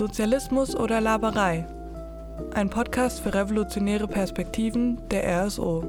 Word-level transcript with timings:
Sozialismus 0.00 0.74
oder 0.74 0.98
Laberei? 0.98 1.66
Ein 2.54 2.70
Podcast 2.70 3.20
für 3.20 3.34
revolutionäre 3.34 4.08
Perspektiven 4.08 5.06
der 5.10 5.44
RSO. 5.44 5.84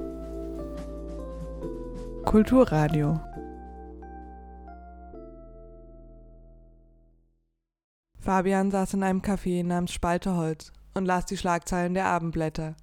Kulturradio. 2.25 3.21
Fabian 8.19 8.69
saß 8.69 8.95
in 8.95 9.03
einem 9.03 9.21
Café 9.21 9.63
namens 9.63 9.93
Spalteholz 9.93 10.73
und 10.93 11.05
las 11.05 11.25
die 11.25 11.37
Schlagzeilen 11.37 11.93
der 11.93 12.07
Abendblätter. 12.07 12.75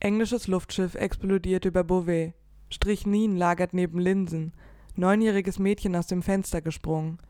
Englisches 0.00 0.48
Luftschiff 0.48 0.96
explodiert 0.96 1.64
über 1.64 1.84
Beauvais. 1.84 2.32
Strichnin 2.70 3.36
lagert 3.36 3.72
neben 3.72 4.00
Linsen. 4.00 4.52
Neunjähriges 4.96 5.60
Mädchen 5.60 5.94
aus 5.94 6.08
dem 6.08 6.22
Fenster 6.22 6.60
gesprungen. 6.60 7.20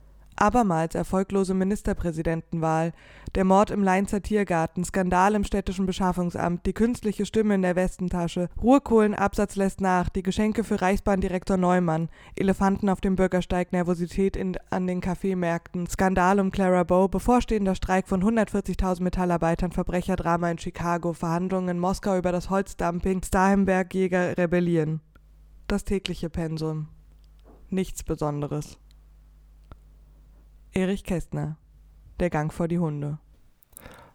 Abermals 0.41 0.95
erfolglose 0.95 1.53
Ministerpräsidentenwahl, 1.53 2.95
der 3.35 3.45
Mord 3.45 3.71
im 3.71 3.83
Leinzer 3.83 4.23
Tiergarten, 4.23 4.85
Skandal 4.85 5.35
im 5.35 5.45
städtischen 5.45 5.85
Beschaffungsamt, 5.85 6.65
die 6.65 6.73
künstliche 6.73 7.27
Stimme 7.27 7.57
in 7.57 7.63
der 7.63 7.77
Westentasche, 7.77 8.49
Ruhrkohlenabsatz 8.61 9.57
lässt 9.57 9.83
nach, 9.83 10.09
die 10.09 10.23
Geschenke 10.23 10.65
für 10.65 10.81
Reichsbahndirektor 10.81 11.59
Neumann, 11.59 12.09
Elefanten 12.37 12.89
auf 12.89 13.03
dem 13.03 13.17
Bürgersteig, 13.17 13.73
Nervosität 13.73 14.35
in, 14.35 14.57
an 14.71 14.87
den 14.87 15.03
Kaffeemärkten, 15.03 15.87
Skandal 15.87 16.41
um 16.41 16.51
Clara 16.51 16.85
Bow, 16.85 17.09
bevorstehender 17.09 17.75
Streik 17.75 18.09
von 18.09 18.25
140.000 18.25 19.03
Metallarbeitern, 19.03 19.73
Verbrecherdrama 19.73 20.51
in 20.51 20.59
Chicago, 20.59 21.13
Verhandlungen 21.13 21.69
in 21.69 21.79
Moskau 21.79 22.17
über 22.17 22.33
das 22.33 22.49
Holzdumping, 22.49 23.23
Starhemberg-Jäger 23.23 24.39
rebellieren. 24.39 25.03
Das 25.67 25.85
tägliche 25.85 26.31
Pensum. 26.31 26.89
Nichts 27.69 28.03
Besonderes. 28.03 28.79
Erich 30.73 31.03
Kästner, 31.03 31.57
Der 32.21 32.31
Gang 32.31 32.53
vor 32.53 32.69
die 32.69 32.79
Hunde. 32.79 33.19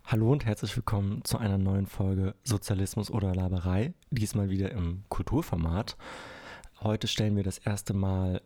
Hallo 0.05 0.32
und 0.32 0.46
herzlich 0.46 0.73
willkommen 0.77 1.21
zu 1.26 1.38
einer 1.38 1.57
neuen 1.57 1.85
Folge 1.85 2.34
Sozialismus 2.46 3.12
oder 3.12 3.35
Laberei, 3.35 3.93
diesmal 4.10 4.49
wieder 4.49 4.71
im 4.71 5.04
Kulturformat. 5.10 5.98
Heute 6.80 7.10
stellen 7.10 7.35
wir 7.35 7.43
das 7.43 7.57
erste 7.57 7.93
Mal 7.93 8.41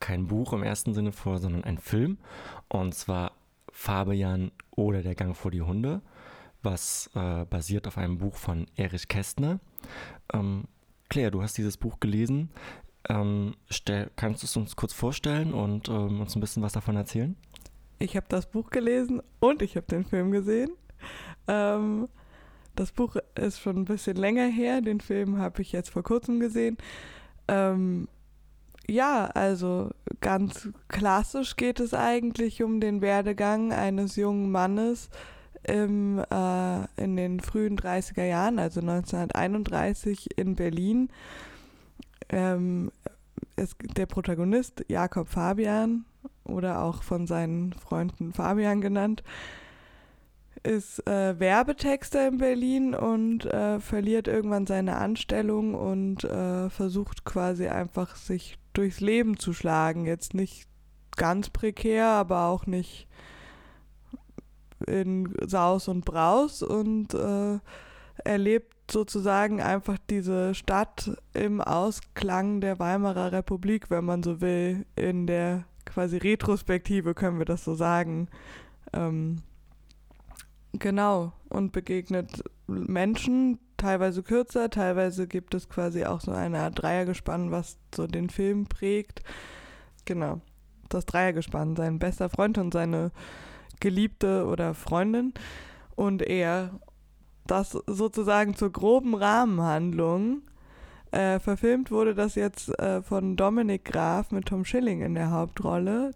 kein 0.00 0.26
Buch 0.26 0.52
im 0.52 0.64
ersten 0.64 0.92
Sinne 0.92 1.12
vor, 1.12 1.38
sondern 1.38 1.62
ein 1.62 1.78
Film, 1.78 2.18
und 2.68 2.96
zwar 2.96 3.30
Fabian 3.70 4.50
oder 4.72 5.02
Der 5.02 5.14
Gang 5.14 5.36
vor 5.36 5.52
die 5.52 5.62
Hunde, 5.62 6.02
was 6.64 7.10
äh, 7.14 7.44
basiert 7.44 7.86
auf 7.86 7.96
einem 7.96 8.18
Buch 8.18 8.34
von 8.34 8.66
Erich 8.74 9.06
Kästner. 9.06 9.60
Ähm, 10.32 10.64
Claire, 11.08 11.30
du 11.30 11.42
hast 11.42 11.56
dieses 11.58 11.76
Buch 11.76 12.00
gelesen. 12.00 12.50
Ähm, 13.08 13.54
stell, 13.70 14.10
kannst 14.16 14.42
du 14.42 14.46
es 14.46 14.56
uns 14.56 14.74
kurz 14.74 14.92
vorstellen 14.92 15.54
und 15.54 15.88
ähm, 15.88 16.20
uns 16.20 16.34
ein 16.36 16.40
bisschen 16.40 16.62
was 16.62 16.72
davon 16.72 16.96
erzählen? 16.96 17.36
Ich 18.02 18.16
habe 18.16 18.26
das 18.28 18.46
Buch 18.46 18.70
gelesen 18.70 19.22
und 19.38 19.62
ich 19.62 19.76
habe 19.76 19.86
den 19.86 20.04
Film 20.04 20.32
gesehen. 20.32 20.72
Ähm, 21.46 22.08
das 22.74 22.90
Buch 22.90 23.14
ist 23.36 23.60
schon 23.60 23.76
ein 23.76 23.84
bisschen 23.84 24.16
länger 24.16 24.48
her, 24.48 24.80
den 24.80 25.00
Film 25.00 25.38
habe 25.38 25.62
ich 25.62 25.70
jetzt 25.70 25.90
vor 25.90 26.02
kurzem 26.02 26.40
gesehen. 26.40 26.78
Ähm, 27.46 28.08
ja, 28.88 29.26
also 29.26 29.90
ganz 30.20 30.68
klassisch 30.88 31.54
geht 31.54 31.78
es 31.78 31.94
eigentlich 31.94 32.64
um 32.64 32.80
den 32.80 33.02
Werdegang 33.02 33.72
eines 33.72 34.16
jungen 34.16 34.50
Mannes 34.50 35.08
im, 35.62 36.18
äh, 36.18 36.84
in 37.00 37.16
den 37.16 37.38
frühen 37.38 37.78
30er 37.78 38.24
Jahren, 38.24 38.58
also 38.58 38.80
1931 38.80 40.36
in 40.36 40.56
Berlin. 40.56 41.08
Ähm, 42.30 42.90
es, 43.54 43.76
der 43.96 44.06
Protagonist, 44.06 44.84
Jakob 44.88 45.28
Fabian, 45.28 46.04
oder 46.44 46.82
auch 46.82 47.02
von 47.02 47.26
seinen 47.26 47.72
Freunden 47.72 48.32
Fabian 48.32 48.80
genannt, 48.80 49.22
ist 50.62 51.06
äh, 51.08 51.38
Werbetexter 51.38 52.28
in 52.28 52.38
Berlin 52.38 52.94
und 52.94 53.46
äh, 53.46 53.80
verliert 53.80 54.28
irgendwann 54.28 54.66
seine 54.66 54.96
Anstellung 54.96 55.74
und 55.74 56.24
äh, 56.24 56.70
versucht 56.70 57.24
quasi 57.24 57.66
einfach 57.68 58.14
sich 58.16 58.58
durchs 58.72 59.00
Leben 59.00 59.38
zu 59.38 59.52
schlagen. 59.52 60.06
Jetzt 60.06 60.34
nicht 60.34 60.68
ganz 61.16 61.50
prekär, 61.50 62.06
aber 62.06 62.46
auch 62.46 62.66
nicht 62.66 63.08
in 64.86 65.34
Saus 65.46 65.88
und 65.88 66.04
Braus 66.04 66.62
und 66.62 67.14
äh, 67.14 67.58
erlebt 68.24 68.90
sozusagen 68.90 69.60
einfach 69.60 69.98
diese 70.10 70.54
Stadt 70.54 71.10
im 71.32 71.60
Ausklang 71.60 72.60
der 72.60 72.78
Weimarer 72.78 73.32
Republik, 73.32 73.90
wenn 73.90 74.04
man 74.04 74.22
so 74.22 74.40
will, 74.40 74.86
in 74.96 75.26
der 75.26 75.64
quasi 75.92 76.16
Retrospektive, 76.16 77.14
können 77.14 77.38
wir 77.38 77.44
das 77.44 77.64
so 77.64 77.74
sagen. 77.74 78.28
Ähm, 78.92 79.42
genau, 80.72 81.32
und 81.48 81.72
begegnet 81.72 82.42
Menschen, 82.66 83.58
teilweise 83.76 84.22
kürzer, 84.22 84.70
teilweise 84.70 85.26
gibt 85.26 85.54
es 85.54 85.68
quasi 85.68 86.04
auch 86.04 86.20
so 86.20 86.32
eine 86.32 86.60
Art 86.60 86.80
Dreiergespann, 86.80 87.50
was 87.50 87.78
so 87.94 88.06
den 88.06 88.30
Film 88.30 88.66
prägt. 88.66 89.22
Genau, 90.04 90.40
das 90.88 91.06
Dreiergespann, 91.06 91.76
sein 91.76 91.98
bester 91.98 92.28
Freund 92.28 92.58
und 92.58 92.72
seine 92.72 93.10
Geliebte 93.80 94.46
oder 94.46 94.74
Freundin 94.74 95.34
und 95.96 96.22
er. 96.22 96.70
Das 97.44 97.72
sozusagen 97.72 98.54
zur 98.54 98.70
groben 98.70 99.16
Rahmenhandlung 99.16 100.42
äh, 101.12 101.38
verfilmt 101.38 101.90
wurde 101.90 102.14
das 102.14 102.34
jetzt 102.34 102.68
äh, 102.78 103.02
von 103.02 103.36
Dominik 103.36 103.84
Graf 103.84 104.30
mit 104.30 104.46
Tom 104.46 104.64
Schilling 104.64 105.02
in 105.02 105.14
der 105.14 105.30
Hauptrolle. 105.30 106.12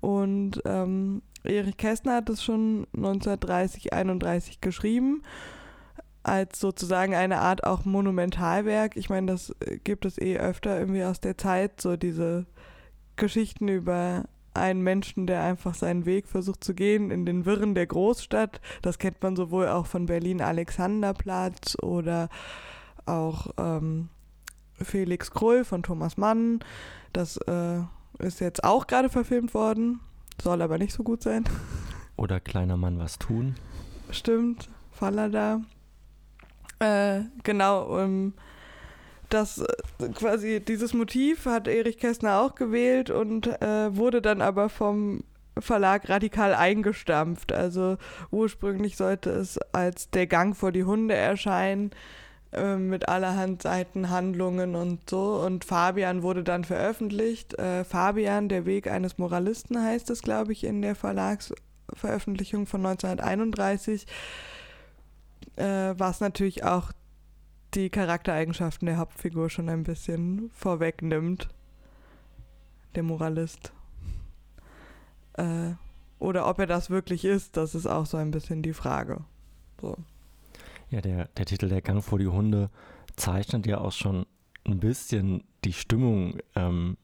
Und 0.00 0.62
ähm, 0.64 1.22
Erich 1.44 1.76
Kästner 1.76 2.16
hat 2.16 2.30
es 2.30 2.42
schon 2.42 2.86
1930, 2.94 3.92
31 3.92 4.60
geschrieben, 4.60 5.22
als 6.22 6.60
sozusagen 6.60 7.14
eine 7.14 7.38
Art 7.40 7.64
auch 7.64 7.84
Monumentalwerk. 7.84 8.96
Ich 8.96 9.10
meine, 9.10 9.32
das 9.32 9.54
äh, 9.60 9.78
gibt 9.78 10.04
es 10.04 10.18
eh 10.18 10.38
öfter 10.38 10.78
irgendwie 10.78 11.04
aus 11.04 11.20
der 11.20 11.36
Zeit, 11.36 11.80
so 11.80 11.96
diese 11.96 12.46
Geschichten 13.16 13.68
über 13.68 14.24
einen 14.54 14.82
Menschen, 14.82 15.26
der 15.26 15.42
einfach 15.42 15.74
seinen 15.74 16.06
Weg 16.06 16.28
versucht 16.28 16.62
zu 16.62 16.74
gehen 16.74 17.10
in 17.10 17.26
den 17.26 17.46
Wirren 17.46 17.74
der 17.74 17.86
Großstadt. 17.86 18.60
Das 18.82 18.98
kennt 18.98 19.22
man 19.22 19.36
sowohl 19.36 19.68
auch 19.68 19.86
von 19.86 20.06
Berlin 20.06 20.40
Alexanderplatz 20.40 21.76
oder 21.82 22.28
auch 23.08 23.48
ähm, 23.58 24.08
Felix 24.80 25.30
Krull 25.30 25.64
von 25.64 25.82
Thomas 25.82 26.16
Mann. 26.16 26.60
Das 27.12 27.36
äh, 27.36 27.80
ist 28.18 28.40
jetzt 28.40 28.64
auch 28.64 28.86
gerade 28.86 29.08
verfilmt 29.08 29.54
worden, 29.54 30.00
soll 30.42 30.62
aber 30.62 30.78
nicht 30.78 30.92
so 30.92 31.02
gut 31.02 31.22
sein. 31.22 31.44
Oder 32.16 32.40
Kleiner 32.40 32.76
Mann 32.76 32.98
was 32.98 33.18
tun. 33.18 33.54
Stimmt, 34.10 34.68
Fallada. 34.92 35.60
Äh, 36.80 37.20
genau, 37.42 38.02
um, 38.02 38.34
das 39.28 39.58
äh, 39.58 40.08
quasi 40.14 40.60
dieses 40.60 40.94
Motiv 40.94 41.46
hat 41.46 41.68
Erich 41.68 41.98
Kästner 41.98 42.40
auch 42.40 42.54
gewählt 42.54 43.10
und 43.10 43.46
äh, 43.60 43.94
wurde 43.94 44.22
dann 44.22 44.40
aber 44.40 44.68
vom 44.68 45.24
Verlag 45.58 46.08
radikal 46.08 46.54
eingestampft. 46.54 47.52
Also 47.52 47.98
ursprünglich 48.30 48.96
sollte 48.96 49.30
es 49.30 49.58
als 49.72 50.10
Der 50.10 50.26
Gang 50.26 50.56
vor 50.56 50.72
die 50.72 50.84
Hunde 50.84 51.14
erscheinen. 51.14 51.90
Ähm, 52.50 52.88
mit 52.88 53.10
allerhand 53.10 53.60
Seitenhandlungen 53.60 54.74
und 54.74 55.10
so. 55.10 55.34
Und 55.44 55.66
Fabian 55.66 56.22
wurde 56.22 56.42
dann 56.42 56.64
veröffentlicht. 56.64 57.58
Äh, 57.58 57.84
Fabian, 57.84 58.48
der 58.48 58.64
Weg 58.64 58.90
eines 58.90 59.18
Moralisten 59.18 59.82
heißt 59.82 60.08
es, 60.08 60.22
glaube 60.22 60.52
ich, 60.52 60.64
in 60.64 60.80
der 60.80 60.94
Verlagsveröffentlichung 60.94 62.66
von 62.66 62.86
1931, 62.86 64.06
äh, 65.56 65.94
was 65.98 66.20
natürlich 66.20 66.64
auch 66.64 66.92
die 67.74 67.90
Charaktereigenschaften 67.90 68.86
der 68.86 68.96
Hauptfigur 68.96 69.50
schon 69.50 69.68
ein 69.68 69.84
bisschen 69.84 70.50
vorwegnimmt. 70.54 71.48
Der 72.94 73.02
Moralist. 73.02 73.74
Äh, 75.34 75.72
oder 76.18 76.48
ob 76.48 76.58
er 76.58 76.66
das 76.66 76.88
wirklich 76.88 77.26
ist, 77.26 77.58
das 77.58 77.74
ist 77.74 77.86
auch 77.86 78.06
so 78.06 78.16
ein 78.16 78.30
bisschen 78.30 78.62
die 78.62 78.72
Frage. 78.72 79.24
So. 79.82 79.98
Ja, 80.90 81.00
der, 81.00 81.26
der 81.36 81.46
Titel 81.46 81.68
Der 81.68 81.82
Gang 81.82 82.02
vor 82.02 82.18
die 82.18 82.28
Hunde 82.28 82.70
zeichnet 83.16 83.66
ja 83.66 83.78
auch 83.78 83.92
schon 83.92 84.26
ein 84.64 84.80
bisschen 84.80 85.44
die 85.64 85.72
Stimmung 85.72 86.38
ähm, 86.54 86.96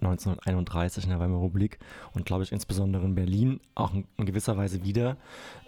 1931 0.00 1.04
in 1.04 1.10
der 1.10 1.20
Weimarer 1.20 1.44
Republik 1.44 1.78
und 2.12 2.26
glaube 2.26 2.44
ich 2.44 2.52
insbesondere 2.52 3.04
in 3.04 3.14
Berlin 3.14 3.60
auch 3.74 3.94
in, 3.94 4.06
in 4.16 4.26
gewisser 4.26 4.56
Weise 4.56 4.82
wieder. 4.84 5.16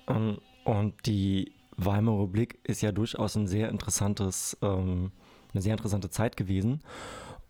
Ähm, 0.07 0.39
und 0.65 1.07
die 1.07 1.53
Weimarer 1.77 2.23
Republik 2.23 2.59
ist 2.65 2.83
ja 2.83 2.93
durchaus 2.93 3.37
ein 3.37 3.47
sehr 3.47 3.69
interessantes, 3.69 4.57
ähm, 4.63 5.13
eine 5.53 5.63
sehr 5.63 5.73
interessante 5.73 6.11
Zeit 6.11 6.37
gewesen. 6.37 6.83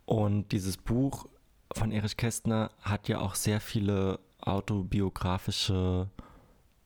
Und 0.04 0.52
dieses 0.52 0.76
Buch 0.76 1.26
von 1.74 1.90
Erich 1.90 2.16
Kästner 2.16 2.70
hat 2.80 3.08
ja 3.08 3.20
auch 3.20 3.34
sehr 3.34 3.60
viele 3.60 4.20
autobiografische 4.40 6.08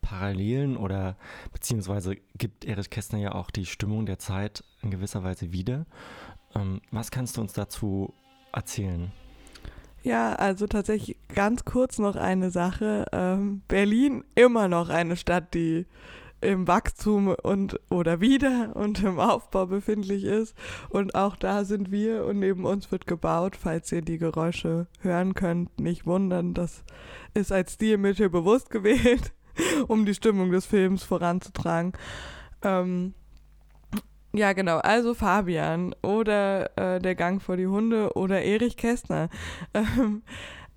Parallelen 0.07 0.77
oder 0.77 1.17
beziehungsweise 1.51 2.15
gibt 2.37 2.63
Erich 2.63 2.89
Kästner 2.89 3.19
ja 3.19 3.35
auch 3.35 3.51
die 3.51 3.65
Stimmung 3.65 4.05
der 4.05 4.19
Zeit 4.19 4.63
in 4.81 4.89
gewisser 4.89 5.21
Weise 5.23 5.51
wieder. 5.51 5.85
Ähm, 6.55 6.79
was 6.91 7.11
kannst 7.11 7.35
du 7.35 7.41
uns 7.41 7.51
dazu 7.51 8.13
erzählen? 8.53 9.11
Ja, 10.03 10.33
also 10.35 10.65
tatsächlich 10.65 11.17
ganz 11.35 11.65
kurz 11.65 11.99
noch 11.99 12.15
eine 12.15 12.51
Sache. 12.51 13.05
Ähm, 13.11 13.63
Berlin 13.67 14.23
immer 14.35 14.69
noch 14.69 14.87
eine 14.87 15.17
Stadt, 15.17 15.53
die 15.53 15.85
im 16.39 16.67
Wachstum 16.69 17.35
und 17.43 17.77
oder 17.89 18.21
wieder 18.21 18.75
und 18.75 19.03
im 19.03 19.19
Aufbau 19.19 19.65
befindlich 19.65 20.23
ist. 20.23 20.55
Und 20.87 21.15
auch 21.15 21.35
da 21.35 21.65
sind 21.65 21.91
wir 21.91 22.23
und 22.25 22.39
neben 22.39 22.63
uns 22.63 22.93
wird 22.93 23.07
gebaut. 23.07 23.57
Falls 23.57 23.91
ihr 23.91 24.01
die 24.01 24.19
Geräusche 24.19 24.87
hören 25.01 25.33
könnt, 25.33 25.81
nicht 25.81 26.05
wundern, 26.05 26.53
das 26.53 26.85
ist 27.33 27.51
als 27.51 27.73
Stilmittel 27.73 28.29
bewusst 28.29 28.69
gewählt, 28.69 29.33
um 29.87 30.05
die 30.05 30.13
Stimmung 30.13 30.51
des 30.51 30.65
Films 30.65 31.03
voranzutragen. 31.03 31.93
Ähm, 32.61 33.13
ja, 34.33 34.53
genau. 34.53 34.77
Also 34.77 35.13
Fabian 35.13 35.95
oder 36.03 36.77
äh, 36.77 36.99
Der 36.99 37.15
Gang 37.15 37.41
vor 37.41 37.57
die 37.57 37.67
Hunde 37.67 38.13
oder 38.15 38.41
Erich 38.41 38.77
Kästner. 38.77 39.29
Ähm, 39.73 40.21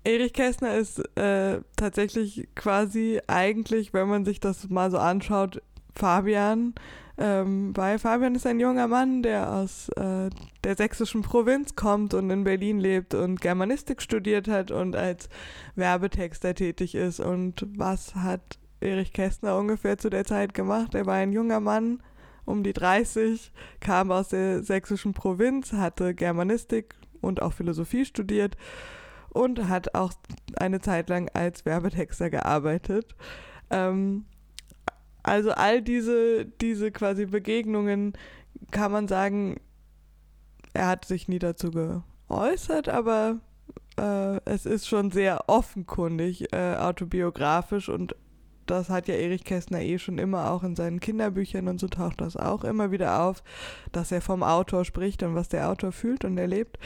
Erich 0.03 0.33
Kästner 0.33 0.75
ist 0.77 0.97
äh, 1.15 1.61
tatsächlich 1.75 2.47
quasi 2.55 3.21
eigentlich, 3.27 3.93
wenn 3.93 4.07
man 4.07 4.25
sich 4.25 4.39
das 4.39 4.67
mal 4.69 4.89
so 4.89 4.97
anschaut, 4.97 5.61
Fabian. 5.95 6.73
Ähm, 7.17 7.77
weil 7.77 7.99
Fabian 7.99 8.33
ist 8.33 8.47
ein 8.47 8.59
junger 8.59 8.87
Mann, 8.87 9.21
der 9.21 9.51
aus 9.51 9.89
äh, 9.89 10.31
der 10.63 10.75
sächsischen 10.75 11.21
Provinz 11.21 11.75
kommt 11.75 12.15
und 12.15 12.31
in 12.31 12.43
Berlin 12.43 12.79
lebt 12.79 13.13
und 13.13 13.41
Germanistik 13.41 14.01
studiert 14.01 14.47
hat 14.47 14.71
und 14.71 14.95
als 14.95 15.29
Werbetexter 15.75 16.55
tätig 16.55 16.95
ist. 16.95 17.19
Und 17.19 17.67
was 17.77 18.15
hat 18.15 18.57
Erich 18.81 19.13
Kästner 19.13 19.57
ungefähr 19.57 19.97
zu 19.97 20.09
der 20.09 20.25
Zeit 20.25 20.53
gemacht? 20.53 20.95
Er 20.95 21.05
war 21.05 21.15
ein 21.15 21.31
junger 21.31 21.59
Mann, 21.59 22.01
um 22.45 22.63
die 22.63 22.73
30, 22.73 23.51
kam 23.79 24.11
aus 24.11 24.29
der 24.29 24.63
sächsischen 24.63 25.13
Provinz, 25.13 25.73
hatte 25.73 26.13
Germanistik 26.13 26.95
und 27.21 27.41
auch 27.41 27.53
Philosophie 27.53 28.05
studiert 28.05 28.57
und 29.29 29.69
hat 29.69 29.95
auch 29.95 30.11
eine 30.57 30.81
Zeit 30.81 31.09
lang 31.09 31.29
als 31.33 31.65
Werbetexter 31.65 32.29
gearbeitet. 32.29 33.15
Ähm, 33.69 34.25
also 35.23 35.51
all 35.51 35.81
diese, 35.81 36.45
diese 36.45 36.91
quasi 36.91 37.25
Begegnungen 37.25 38.13
kann 38.71 38.91
man 38.91 39.07
sagen, 39.07 39.59
er 40.73 40.87
hat 40.87 41.05
sich 41.05 41.27
nie 41.27 41.39
dazu 41.39 41.71
geäußert, 41.71 42.89
aber 42.89 43.39
äh, 43.97 44.39
es 44.45 44.65
ist 44.65 44.87
schon 44.87 45.11
sehr 45.11 45.47
offenkundig 45.47 46.53
äh, 46.53 46.75
autobiografisch 46.75 47.89
und 47.89 48.15
das 48.65 48.89
hat 48.89 49.07
ja 49.07 49.15
Erich 49.15 49.43
Kästner 49.43 49.81
eh 49.81 49.99
schon 49.99 50.17
immer 50.17 50.51
auch 50.51 50.63
in 50.63 50.75
seinen 50.75 50.99
Kinderbüchern 50.99 51.67
und 51.67 51.79
so 51.79 51.87
taucht 51.87 52.21
das 52.21 52.37
auch 52.37 52.63
immer 52.63 52.91
wieder 52.91 53.21
auf, 53.21 53.43
dass 53.91 54.11
er 54.11 54.21
vom 54.21 54.43
Autor 54.43 54.85
spricht 54.85 55.23
und 55.23 55.35
was 55.35 55.49
der 55.49 55.69
Autor 55.69 55.91
fühlt 55.91 56.25
und 56.25 56.37
erlebt. 56.37 56.77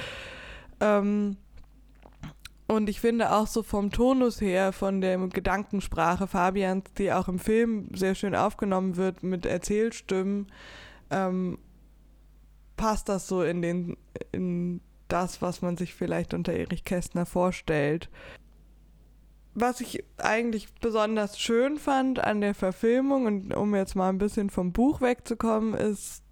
Ähm, 0.80 1.38
und 2.68 2.90
ich 2.90 3.00
finde 3.00 3.32
auch 3.32 3.48
so 3.48 3.62
vom 3.62 3.92
Tonus 3.92 4.42
her, 4.42 4.74
von 4.74 5.00
der 5.00 5.18
Gedankensprache 5.28 6.28
Fabians, 6.28 6.86
die 6.98 7.12
auch 7.12 7.28
im 7.28 7.38
Film 7.38 7.90
sehr 7.94 8.16
schön 8.16 8.36
aufgenommen 8.36 8.96
wird 8.96 9.22
mit 9.22 9.46
Erzählstimmen, 9.46 10.48
ähm, 11.12 11.60
passt 12.76 13.08
das 13.08 13.28
so 13.28 13.44
in 13.44 13.62
den 13.62 13.98
in 14.32 14.82
das, 15.08 15.42
was 15.42 15.62
man 15.62 15.78
sich 15.78 15.94
vielleicht 15.94 16.34
unter 16.34 16.54
Erich 16.54 16.84
Kästner 16.84 17.28
vorstellt 17.28 18.10
was 19.56 19.80
ich 19.80 20.04
eigentlich 20.18 20.68
besonders 20.82 21.40
schön 21.40 21.78
fand 21.78 22.20
an 22.20 22.42
der 22.42 22.54
Verfilmung 22.54 23.26
und 23.26 23.56
um 23.56 23.74
jetzt 23.74 23.96
mal 23.96 24.10
ein 24.10 24.18
bisschen 24.18 24.50
vom 24.50 24.74
Buch 24.74 25.02
wegzukommen, 25.02 25.74
ist 25.74 26.24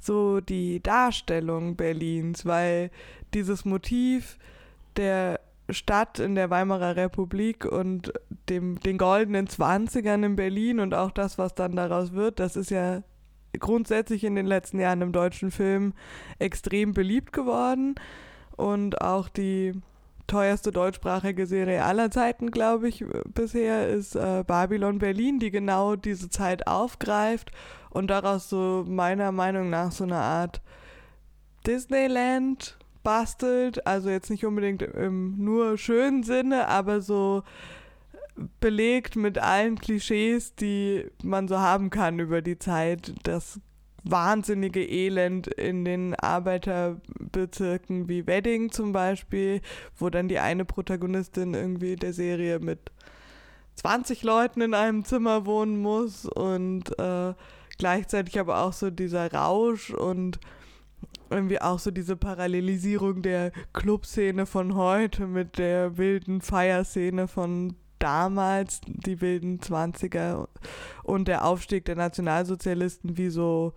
so 0.00 0.40
die 0.40 0.82
Darstellung 0.82 1.76
Berlins, 1.76 2.44
weil 2.44 2.90
dieses 3.34 3.64
Motiv 3.64 4.38
der 4.96 5.38
Stadt 5.70 6.18
in 6.18 6.34
der 6.34 6.50
Weimarer 6.50 6.96
Republik 6.96 7.64
und 7.64 8.12
dem, 8.48 8.80
den 8.80 8.98
goldenen 8.98 9.46
Zwanzigern 9.46 10.24
in 10.24 10.36
Berlin 10.36 10.80
und 10.80 10.94
auch 10.94 11.12
das, 11.12 11.38
was 11.38 11.54
dann 11.54 11.76
daraus 11.76 12.12
wird, 12.12 12.40
das 12.40 12.56
ist 12.56 12.70
ja 12.70 13.02
grundsätzlich 13.58 14.24
in 14.24 14.34
den 14.34 14.46
letzten 14.46 14.80
Jahren 14.80 15.02
im 15.02 15.12
deutschen 15.12 15.50
Film 15.50 15.92
extrem 16.38 16.94
beliebt 16.94 17.32
geworden. 17.32 17.94
Und 18.56 19.00
auch 19.00 19.28
die 19.28 19.72
teuerste 20.26 20.72
deutschsprachige 20.72 21.46
Serie 21.46 21.84
aller 21.84 22.10
Zeiten, 22.10 22.50
glaube 22.50 22.88
ich, 22.88 23.04
bisher 23.34 23.88
ist 23.88 24.14
äh, 24.14 24.44
Babylon 24.46 24.98
Berlin, 24.98 25.38
die 25.38 25.50
genau 25.50 25.96
diese 25.96 26.30
Zeit 26.30 26.66
aufgreift 26.66 27.50
und 27.90 28.08
daraus 28.08 28.48
so 28.48 28.84
meiner 28.86 29.32
Meinung 29.32 29.70
nach 29.70 29.92
so 29.92 30.04
eine 30.04 30.16
Art 30.16 30.62
Disneyland 31.66 32.78
bastelt. 33.02 33.86
Also 33.86 34.10
jetzt 34.10 34.30
nicht 34.30 34.46
unbedingt 34.46 34.82
im 34.82 35.42
nur 35.42 35.78
schönen 35.78 36.22
Sinne, 36.22 36.68
aber 36.68 37.00
so 37.00 37.42
belegt 38.60 39.16
mit 39.16 39.38
allen 39.38 39.78
Klischees, 39.78 40.54
die 40.54 41.06
man 41.22 41.48
so 41.48 41.58
haben 41.58 41.90
kann 41.90 42.18
über 42.18 42.42
die 42.42 42.58
Zeit. 42.58 43.14
Das 43.24 43.60
wahnsinnige 44.04 44.84
Elend 44.84 45.46
in 45.46 45.84
den 45.84 46.14
Arbeiterbezirken 46.14 48.08
wie 48.08 48.26
Wedding 48.26 48.70
zum 48.72 48.92
Beispiel, 48.92 49.60
wo 49.96 50.10
dann 50.10 50.28
die 50.28 50.38
eine 50.38 50.64
Protagonistin 50.64 51.54
irgendwie 51.54 51.96
der 51.96 52.12
Serie 52.12 52.58
mit 52.58 52.90
20 53.76 54.22
Leuten 54.22 54.60
in 54.60 54.74
einem 54.74 55.04
Zimmer 55.04 55.46
wohnen 55.46 55.80
muss 55.80 56.26
und 56.26 56.98
äh, 56.98 57.34
gleichzeitig 57.78 58.38
aber 58.38 58.62
auch 58.62 58.72
so 58.72 58.90
dieser 58.90 59.32
Rausch 59.32 59.90
und 59.90 60.38
irgendwie 61.30 61.60
auch 61.60 61.78
so 61.78 61.90
diese 61.90 62.16
Parallelisierung 62.16 63.22
der 63.22 63.52
Clubszene 63.72 64.46
von 64.46 64.74
heute 64.74 65.26
mit 65.26 65.58
der 65.58 65.96
wilden 65.96 66.42
Feierszene 66.42 67.26
von 67.26 67.76
damals, 67.98 68.80
die 68.86 69.20
wilden 69.20 69.60
20er 69.60 70.48
und 71.04 71.28
der 71.28 71.44
Aufstieg 71.44 71.84
der 71.84 71.96
Nationalsozialisten 71.96 73.16
wie 73.16 73.30
so 73.30 73.74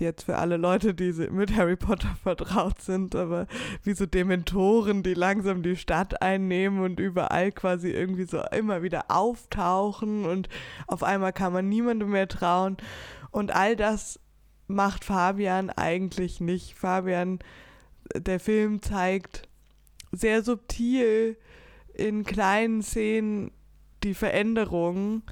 jetzt 0.00 0.24
für 0.24 0.36
alle 0.36 0.56
Leute, 0.56 0.94
die 0.94 1.12
mit 1.30 1.54
Harry 1.56 1.76
Potter 1.76 2.16
vertraut 2.22 2.80
sind, 2.80 3.14
aber 3.14 3.46
wie 3.82 3.92
so 3.92 4.06
Dementoren, 4.06 5.02
die 5.02 5.14
langsam 5.14 5.62
die 5.62 5.76
Stadt 5.76 6.22
einnehmen 6.22 6.80
und 6.80 7.00
überall 7.00 7.52
quasi 7.52 7.90
irgendwie 7.90 8.24
so 8.24 8.40
immer 8.52 8.82
wieder 8.82 9.04
auftauchen 9.08 10.24
und 10.24 10.48
auf 10.86 11.02
einmal 11.02 11.32
kann 11.32 11.52
man 11.52 11.68
niemandem 11.68 12.10
mehr 12.10 12.28
trauen. 12.28 12.76
Und 13.30 13.54
all 13.54 13.76
das 13.76 14.18
macht 14.66 15.04
Fabian 15.04 15.70
eigentlich 15.70 16.40
nicht. 16.40 16.74
Fabian, 16.74 17.38
der 18.14 18.40
Film 18.40 18.82
zeigt 18.82 19.48
sehr 20.12 20.42
subtil 20.42 21.36
in 21.94 22.24
kleinen 22.24 22.82
Szenen 22.82 23.52
die 24.02 24.14
Veränderungen 24.14 25.22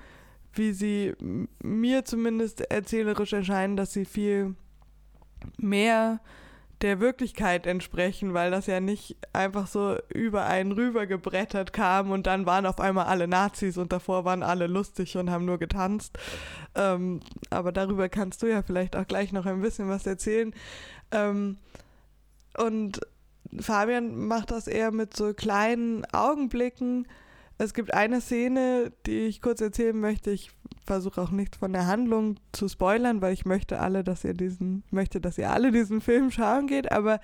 wie 0.53 0.73
sie 0.73 1.15
mir 1.63 2.05
zumindest 2.05 2.61
erzählerisch 2.71 3.33
erscheinen, 3.33 3.77
dass 3.77 3.93
sie 3.93 4.05
viel 4.05 4.55
mehr 5.57 6.21
der 6.81 7.01
Wirklichkeit 7.01 7.67
entsprechen, 7.67 8.35
weil 8.35 8.51
das 8.51 8.67
ja 8.67 8.81
nicht 8.81 9.17
einfach 9.33 9.67
so 9.67 9.97
über 10.15 10.47
einen 10.47 10.73
rüber 10.73 11.07
gebrettert 11.07 11.73
kam 11.73 12.11
und 12.13 12.27
dann 12.27 12.47
waren 12.47 12.67
auf 12.67 12.79
einmal 12.79 13.07
alle 13.07 13.27
Nazis 13.27 13.79
und 13.79 13.93
davor 13.93 14.25
waren 14.25 14.45
alle 14.45 14.69
lustig 14.69 15.17
und 15.17 15.31
haben 15.31 15.45
nur 15.45 15.59
getanzt. 15.59 16.19
Ähm, 16.77 17.21
aber 17.51 17.73
darüber 17.73 18.09
kannst 18.09 18.43
du 18.43 18.47
ja 18.47 18.63
vielleicht 18.63 18.95
auch 18.95 19.07
gleich 19.07 19.33
noch 19.33 19.47
ein 19.47 19.61
bisschen 19.61 19.89
was 19.89 20.07
erzählen. 20.07 20.55
Ähm, 21.11 21.57
und 22.57 23.01
Fabian 23.59 24.27
macht 24.27 24.53
das 24.53 24.69
eher 24.69 24.93
mit 24.93 25.17
so 25.17 25.35
kleinen 25.35 26.05
Augenblicken, 26.13 27.09
es 27.59 27.75
gibt 27.75 27.93
eine 27.93 28.21
Szene, 28.21 28.93
die 29.05 29.27
ich 29.27 29.43
kurz 29.43 29.61
erzählen 29.61 29.99
möchte. 29.99 30.31
Ich 30.31 30.53
versuche 30.87 31.21
auch 31.21 31.33
nichts 31.33 31.59
von 31.59 31.73
der 31.73 31.87
Handlung 31.87 32.37
zu 32.53 32.69
spoilern, 32.69 33.21
weil 33.21 33.33
ich 33.33 33.45
möchte 33.45 33.81
alle, 33.81 34.05
dass 34.05 34.25
ihr 34.25 34.35
diesen, 34.35 34.85
möchte, 34.91 35.21
dass 35.21 35.39
ihr 35.39 35.51
alle 35.51 35.73
diesen 35.73 36.01
Film 36.01 36.31
schauen 36.31 36.69
geht. 36.69 36.93
Aber 36.93 37.21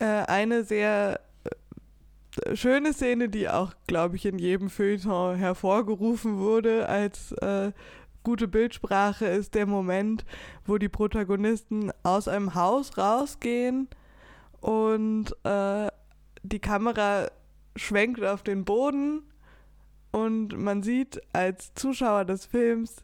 äh, 0.00 0.04
eine 0.04 0.64
sehr 0.64 1.20
äh, 2.42 2.54
schöne 2.54 2.92
Szene, 2.92 3.30
die 3.30 3.48
auch, 3.48 3.72
glaube 3.86 4.16
ich, 4.16 4.26
in 4.26 4.38
jedem 4.38 4.68
Feuilleton 4.68 5.36
hervorgerufen 5.36 6.36
wurde 6.36 6.86
als 6.86 7.32
äh, 7.32 7.72
gute 8.22 8.48
Bildsprache, 8.48 9.24
ist 9.24 9.54
der 9.54 9.64
Moment, 9.64 10.26
wo 10.66 10.76
die 10.76 10.90
Protagonisten 10.90 11.90
aus 12.02 12.28
einem 12.28 12.54
Haus 12.54 12.98
rausgehen 12.98 13.88
und 14.60 15.34
äh, 15.44 15.88
die 16.42 16.58
Kamera 16.58 17.30
schwenkt 17.76 18.22
auf 18.22 18.42
den 18.42 18.66
Boden 18.66 19.22
und 20.10 20.56
man 20.58 20.82
sieht 20.82 21.20
als 21.32 21.74
Zuschauer 21.74 22.24
des 22.24 22.46
Films 22.46 22.96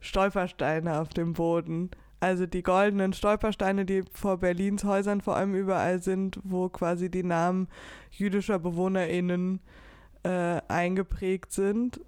Stolpersteine 0.00 1.00
auf 1.00 1.08
dem 1.08 1.32
Boden. 1.32 1.90
Also 2.20 2.46
die 2.46 2.62
goldenen 2.62 3.12
Stolpersteine, 3.12 3.84
die 3.84 4.02
vor 4.12 4.38
Berlins 4.38 4.84
Häusern 4.84 5.20
vor 5.20 5.36
allem 5.36 5.54
überall 5.54 6.02
sind, 6.02 6.38
wo 6.42 6.68
quasi 6.68 7.10
die 7.10 7.22
Namen 7.22 7.68
jüdischer 8.10 8.58
BewohnerInnen 8.58 9.60
äh, 10.22 10.60
eingeprägt 10.68 11.52
sind. 11.52 12.00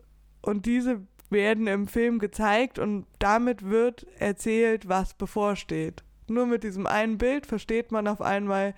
Und 0.42 0.66
diese 0.66 1.02
werden 1.28 1.66
im 1.66 1.88
Film 1.88 2.18
gezeigt 2.18 2.78
und 2.78 3.06
damit 3.18 3.68
wird 3.68 4.06
erzählt, 4.18 4.88
was 4.88 5.14
bevorsteht. 5.14 6.04
Nur 6.28 6.46
mit 6.46 6.64
diesem 6.64 6.86
einen 6.86 7.18
Bild 7.18 7.46
versteht 7.46 7.92
man 7.92 8.08
auf 8.08 8.20
einmal, 8.20 8.74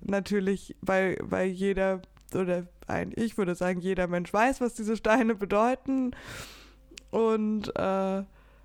natürlich, 0.00 0.76
weil, 0.80 1.16
weil 1.22 1.48
jeder, 1.48 2.02
oder 2.34 2.66
ein, 2.86 3.12
ich 3.16 3.36
würde 3.38 3.54
sagen, 3.54 3.80
jeder 3.80 4.06
Mensch 4.06 4.32
weiß, 4.32 4.60
was 4.60 4.74
diese 4.74 4.96
Steine 4.96 5.34
bedeuten. 5.34 6.12
Und 7.10 7.74
äh, 7.76 8.22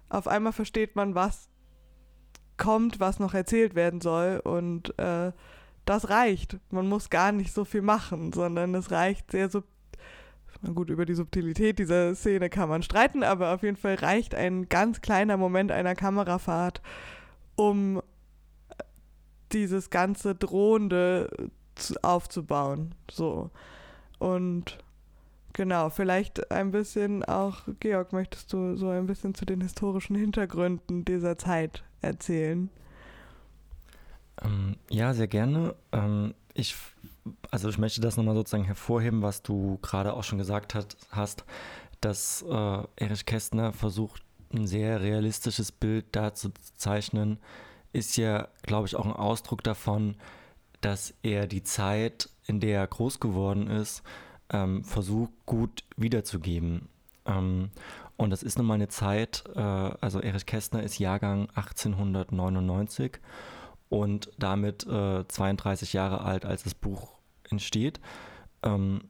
auf 0.09 0.27
einmal 0.27 0.53
versteht 0.53 0.95
man, 0.95 1.15
was 1.15 1.49
kommt, 2.57 2.99
was 2.99 3.19
noch 3.19 3.33
erzählt 3.33 3.75
werden 3.75 4.01
soll. 4.01 4.41
Und 4.43 4.97
äh, 4.99 5.31
das 5.85 6.09
reicht. 6.09 6.57
Man 6.69 6.87
muss 6.87 7.09
gar 7.09 7.31
nicht 7.31 7.53
so 7.53 7.65
viel 7.65 7.81
machen, 7.81 8.33
sondern 8.33 8.75
es 8.75 8.91
reicht 8.91 9.31
sehr 9.31 9.49
so. 9.49 9.63
Gut, 10.75 10.91
über 10.91 11.07
die 11.07 11.15
Subtilität 11.15 11.79
dieser 11.79 12.13
Szene 12.13 12.49
kann 12.51 12.69
man 12.69 12.83
streiten, 12.83 13.23
aber 13.23 13.55
auf 13.55 13.63
jeden 13.63 13.77
Fall 13.77 13.95
reicht 13.95 14.35
ein 14.35 14.69
ganz 14.69 15.01
kleiner 15.01 15.35
Moment 15.35 15.71
einer 15.71 15.95
Kamerafahrt, 15.95 16.83
um 17.55 18.03
dieses 19.51 19.89
ganze 19.89 20.35
Drohende 20.35 21.49
aufzubauen. 22.03 22.93
So. 23.09 23.49
Und 24.21 24.77
genau, 25.53 25.89
vielleicht 25.89 26.51
ein 26.51 26.69
bisschen 26.69 27.25
auch, 27.25 27.61
Georg, 27.79 28.13
möchtest 28.13 28.53
du 28.53 28.75
so 28.75 28.89
ein 28.89 29.07
bisschen 29.07 29.33
zu 29.33 29.45
den 29.45 29.61
historischen 29.61 30.15
Hintergründen 30.15 31.03
dieser 31.05 31.39
Zeit 31.39 31.83
erzählen? 32.01 32.69
Ähm, 34.43 34.75
ja, 34.91 35.15
sehr 35.15 35.27
gerne. 35.27 35.73
Ähm, 35.91 36.35
ich, 36.53 36.75
also 37.49 37.67
ich 37.69 37.79
möchte 37.79 37.99
das 37.99 38.15
nochmal 38.15 38.35
sozusagen 38.35 38.63
hervorheben, 38.63 39.23
was 39.23 39.41
du 39.41 39.79
gerade 39.81 40.13
auch 40.13 40.23
schon 40.23 40.37
gesagt 40.37 40.75
hat, 40.75 40.95
hast, 41.09 41.43
dass 41.99 42.43
äh, 42.47 42.83
Erich 42.97 43.25
Kästner 43.25 43.73
versucht, 43.73 44.21
ein 44.53 44.67
sehr 44.67 45.01
realistisches 45.01 45.71
Bild 45.71 46.05
da 46.11 46.35
zu 46.35 46.51
zeichnen, 46.77 47.39
ist 47.91 48.17
ja, 48.17 48.49
glaube 48.61 48.85
ich, 48.85 48.95
auch 48.95 49.05
ein 49.05 49.13
Ausdruck 49.13 49.63
davon, 49.63 50.15
dass 50.81 51.15
er 51.23 51.47
die 51.47 51.63
Zeit, 51.63 52.29
in 52.47 52.59
der 52.59 52.79
er 52.79 52.87
groß 52.87 53.19
geworden 53.19 53.67
ist, 53.67 54.03
ähm, 54.51 54.83
versucht 54.83 55.31
gut 55.45 55.83
wiederzugeben. 55.97 56.89
Ähm, 57.25 57.69
und 58.17 58.29
das 58.29 58.43
ist 58.43 58.57
nun 58.57 58.67
mal 58.67 58.75
eine 58.75 58.89
Zeit, 58.89 59.43
äh, 59.55 59.59
also 59.59 60.19
Erich 60.19 60.45
Kästner 60.45 60.83
ist 60.83 60.99
Jahrgang 60.99 61.49
1899 61.55 63.19
und 63.89 64.31
damit 64.37 64.85
äh, 64.85 65.27
32 65.27 65.93
Jahre 65.93 66.21
alt, 66.21 66.45
als 66.45 66.63
das 66.63 66.73
Buch 66.73 67.17
entsteht. 67.49 67.99
Ähm, 68.63 69.01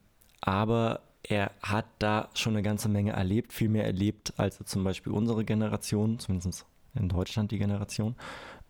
aber 0.42 1.02
er 1.24 1.52
hat 1.62 1.86
da 2.00 2.30
schon 2.34 2.54
eine 2.54 2.64
ganze 2.64 2.90
Menge 2.90 3.12
erlebt, 3.12 3.54
viel 3.54 3.70
mehr 3.70 3.86
erlebt 3.86 4.34
als 4.38 4.58
zum 4.66 4.84
Beispiel 4.84 5.14
unsere 5.14 5.46
Generation, 5.46 6.20
zumindest 6.20 6.66
in 6.96 7.10
Deutschland 7.10 7.52
die 7.52 7.60
Generation. 7.60 8.16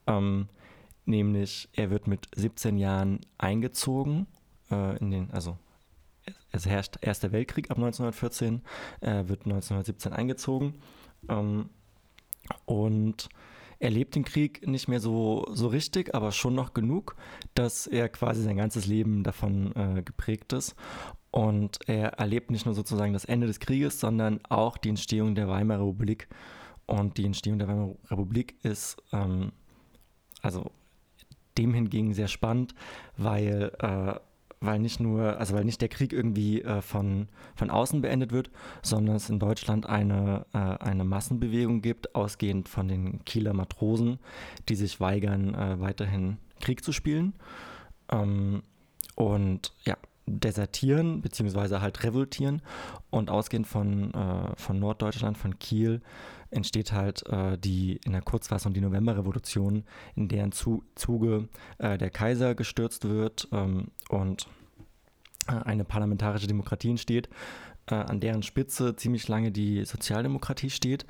Ähm, 0.08 0.50
nämlich, 1.06 1.70
er 1.74 1.90
wird 1.90 2.08
mit 2.08 2.28
17 2.36 2.78
Jahren 2.78 3.22
eingezogen 3.38 4.28
äh, 4.72 4.98
in 4.98 5.12
den, 5.12 5.32
also 5.32 5.58
es 6.52 6.66
herrscht 6.66 6.98
Erster 7.02 7.32
Weltkrieg 7.32 7.72
ab 7.72 7.78
1914, 7.78 8.62
er 9.00 9.30
wird 9.30 9.46
1917 9.46 10.14
eingezogen 10.14 10.76
ähm, 11.30 11.70
und 12.66 13.30
er 13.82 13.90
lebt 13.90 14.14
den 14.14 14.24
Krieg 14.24 14.68
nicht 14.68 14.88
mehr 14.88 15.00
so, 15.00 15.48
so 15.52 15.68
richtig, 15.68 16.14
aber 16.14 16.32
schon 16.32 16.54
noch 16.54 16.76
genug, 16.76 17.16
dass 17.56 17.88
er 17.88 18.10
quasi 18.10 18.44
sein 18.44 18.58
ganzes 18.58 18.86
Leben 18.86 19.24
davon 19.24 19.76
äh, 19.76 20.04
geprägt 20.04 20.54
ist. 20.54 20.76
Und 21.32 21.80
er 21.88 22.20
erlebt 22.20 22.52
nicht 22.52 22.68
nur 22.68 22.76
sozusagen 22.76 23.14
das 23.14 23.26
Ende 23.26 23.48
des 23.48 23.60
Krieges, 23.60 24.00
sondern 24.00 24.40
auch 24.50 24.78
die 24.78 24.90
Entstehung 24.90 25.34
der 25.34 25.48
Weimarer 25.48 25.82
Republik. 25.82 26.28
Und 26.86 27.18
die 27.18 27.26
Entstehung 27.26 27.58
der 27.58 27.70
Weimarer 27.70 27.96
Republik 28.12 28.56
ist 28.64 28.98
ähm, 29.14 29.52
also 30.44 30.70
dem 31.58 31.74
hingegen 31.74 32.14
sehr 32.14 32.28
spannend, 32.28 32.76
weil 33.18 33.72
äh, 33.80 34.20
weil 34.62 34.80
nicht 34.80 35.00
nur, 35.00 35.38
also 35.38 35.56
weil 35.56 35.66
nicht 35.66 35.82
der 35.82 35.90
Krieg 35.90 36.14
irgendwie 36.14 36.62
äh, 36.62 36.82
von, 36.82 37.28
von 37.56 37.70
außen 37.70 38.02
beendet 38.02 38.32
wird, 38.32 38.52
sondern 38.84 39.16
es 39.16 39.30
in 39.30 39.40
Deutschland 39.40 39.88
eine, 39.88 40.46
äh, 40.54 40.58
eine 40.58 41.04
Massenbewegung 41.04 41.82
gibt, 41.82 42.16
ausgehend 42.16 42.70
von 42.70 42.88
den 42.88 43.26
Kieler 43.26 43.54
Matrosen, 43.54 44.20
die 44.70 44.76
sich 44.76 45.00
weigern, 45.00 45.56
äh, 45.56 45.80
weiterhin 45.80 46.38
Krieg 46.62 46.84
zu 46.84 46.92
spielen. 46.92 47.34
Ähm, 48.12 48.62
und 49.16 49.74
ja, 49.84 49.98
desertieren, 50.28 51.22
beziehungsweise 51.22 51.82
halt 51.82 52.04
revoltieren. 52.04 52.62
Und 53.10 53.30
ausgehend 53.30 53.68
von, 53.68 54.14
äh, 54.14 54.56
von 54.56 54.80
Norddeutschland, 54.80 55.38
von 55.38 55.58
Kiel, 55.58 56.02
entsteht 56.52 56.92
halt 56.92 57.26
äh, 57.28 57.58
die 57.58 58.00
in 58.06 58.12
der 58.12 58.22
Kurzfassung 58.22 58.74
die 58.74 58.82
Novemberrevolution, 58.82 59.84
in 60.16 60.28
deren 60.28 60.52
Zu 60.52 60.84
Zuge 60.96 61.48
äh, 61.78 61.98
der 61.98 62.10
Kaiser 62.10 62.56
gestürzt 62.56 63.08
wird 63.08 63.48
ähm, 63.52 63.88
und 64.10 64.48
äh, 65.48 65.54
eine 65.54 65.86
parlamentarische 65.86 66.48
Demokratie 66.48 66.92
entsteht, 66.92 67.30
äh, 67.88 67.96
an 67.96 68.20
deren 68.20 68.44
Spitze 68.44 68.96
ziemlich 68.96 69.28
lange 69.28 69.52
die 69.52 69.86
Sozialdemokratie 69.86 70.70
steht. 70.70 71.06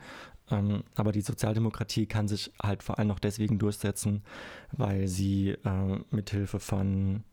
Ähm, 0.49 0.83
aber 0.95 1.11
die 1.11 1.21
Sozialdemokratie 1.21 2.05
kann 2.05 2.27
sich 2.27 2.51
halt 2.61 2.83
vor 2.83 2.99
allem 2.99 3.07
noch 3.07 3.19
deswegen 3.19 3.57
durchsetzen, 3.57 4.23
weil 4.71 5.07
sie 5.07 5.49
äh, 5.49 5.99
mithilfe 6.11 6.59
von 6.59 7.23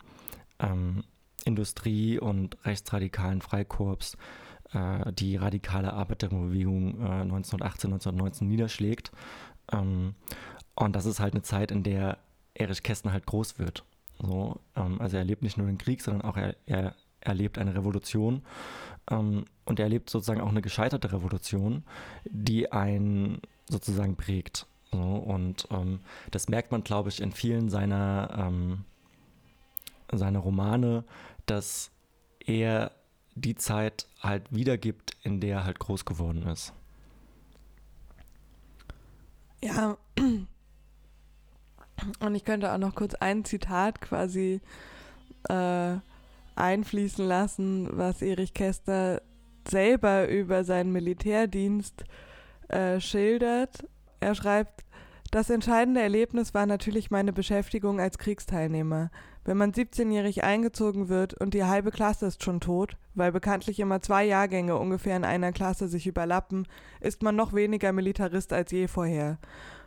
ähm, 0.59 1.05
Industrie 1.45 2.19
und 2.19 2.57
rechtsradikalen 2.65 3.41
Freikorps 3.41 4.17
äh, 4.73 5.13
die 5.13 5.37
radikale 5.37 5.93
Arbeiterbewegung 5.93 7.01
äh, 7.01 7.23
1918, 7.23 7.93
1919 7.93 8.49
niederschlägt. 8.49 9.13
Ähm, 9.73 10.15
und 10.75 10.95
das 10.95 11.07
ist 11.07 11.21
halt 11.21 11.35
eine 11.35 11.43
Zeit, 11.43 11.71
in 11.71 11.83
der 11.83 12.19
Erich 12.55 12.83
Kästner 12.83 13.13
halt 13.13 13.27
groß 13.27 13.59
wird. 13.59 13.85
So, 14.21 14.61
ähm, 14.77 15.01
also 15.01 15.17
er 15.17 15.21
erlebt 15.21 15.43
nicht 15.43 15.57
nur 15.57 15.67
den 15.67 15.79
Krieg, 15.79 16.03
sondern 16.03 16.23
auch 16.23 16.37
er, 16.37 16.57
er 16.67 16.95
erlebt 17.21 17.59
eine 17.59 17.75
Revolution 17.75 18.43
ähm, 19.11 19.45
und 19.65 19.79
er 19.79 19.87
erlebt 19.87 20.11
sozusagen 20.11 20.41
auch 20.41 20.49
eine 20.49 20.63
gescheiterte 20.63 21.13
Revolution, 21.13 21.85
die 22.25 22.73
einen 22.73 23.41
sozusagen 23.69 24.17
prägt. 24.17 24.67
So, 24.91 24.99
und 24.99 25.69
ähm, 25.71 26.01
das 26.31 26.49
merkt 26.49 26.73
man, 26.73 26.83
glaube 26.83 27.11
ich, 27.11 27.21
in 27.21 27.33
vielen 27.33 27.69
seiner, 27.69 28.31
ähm, 28.39 28.85
seiner 30.11 30.39
Romane, 30.39 31.05
dass 31.47 31.91
er 32.41 32.93
die 33.40 33.54
Zeit 33.57 34.07
halt 34.21 34.45
wiedergibt, 34.50 35.16
in 35.23 35.40
der 35.40 35.59
er 35.59 35.64
halt 35.64 35.78
groß 35.78 36.04
geworden 36.04 36.47
ist. 36.47 36.73
Ja, 39.62 39.97
und 42.21 42.35
ich 42.35 42.45
könnte 42.45 42.73
auch 42.73 42.78
noch 42.78 42.95
kurz 42.95 43.14
ein 43.14 43.45
Zitat 43.45 44.00
quasi 44.00 44.61
äh, 45.49 45.97
einfließen 46.54 47.26
lassen, 47.26 47.88
was 47.92 48.23
Erich 48.23 48.54
Kästner 48.54 49.23
selber 49.68 50.28
über 50.28 50.64
seinen 50.64 50.92
Militärdienst 50.92 52.04
äh, 52.68 53.00
schildert. 53.00 53.85
Er 54.21 54.35
schreibt, 54.35 54.85
das 55.30 55.50
entscheidende 55.50 56.00
Erlebnis 56.00 56.54
war 56.54 56.66
natürlich 56.66 57.11
meine 57.11 57.33
Beschäftigung 57.33 58.00
als 58.00 58.18
Kriegsteilnehmer. 58.18 59.11
Wenn 59.49 59.57
man 59.57 59.73
17-jährig 59.73 60.45
eingezogen 60.45 61.09
wird 61.09 61.33
und 61.33 61.55
die 61.55 61.64
halbe 61.64 61.90
Klasse 61.90 62.26
ist 62.26 62.45
schon 62.45 62.61
tot, 62.61 62.99
weil 63.14 63.33
bekanntlich 63.33 63.81
immer 63.81 64.02
zwei 64.02 64.26
Jahrgänge 64.26 64.76
ungefähr 64.76 65.17
in 65.17 65.25
einer 65.25 65.52
Klasse 65.52 65.88
sich 65.88 66.07
überlappen, 66.07 66.69
ist 67.00 67.23
man 67.23 67.35
noch 67.35 67.55
weniger 67.55 67.95
Militarist 67.95 68.52
als 68.52 68.73
je 68.73 68.88
vorher. 68.88 69.38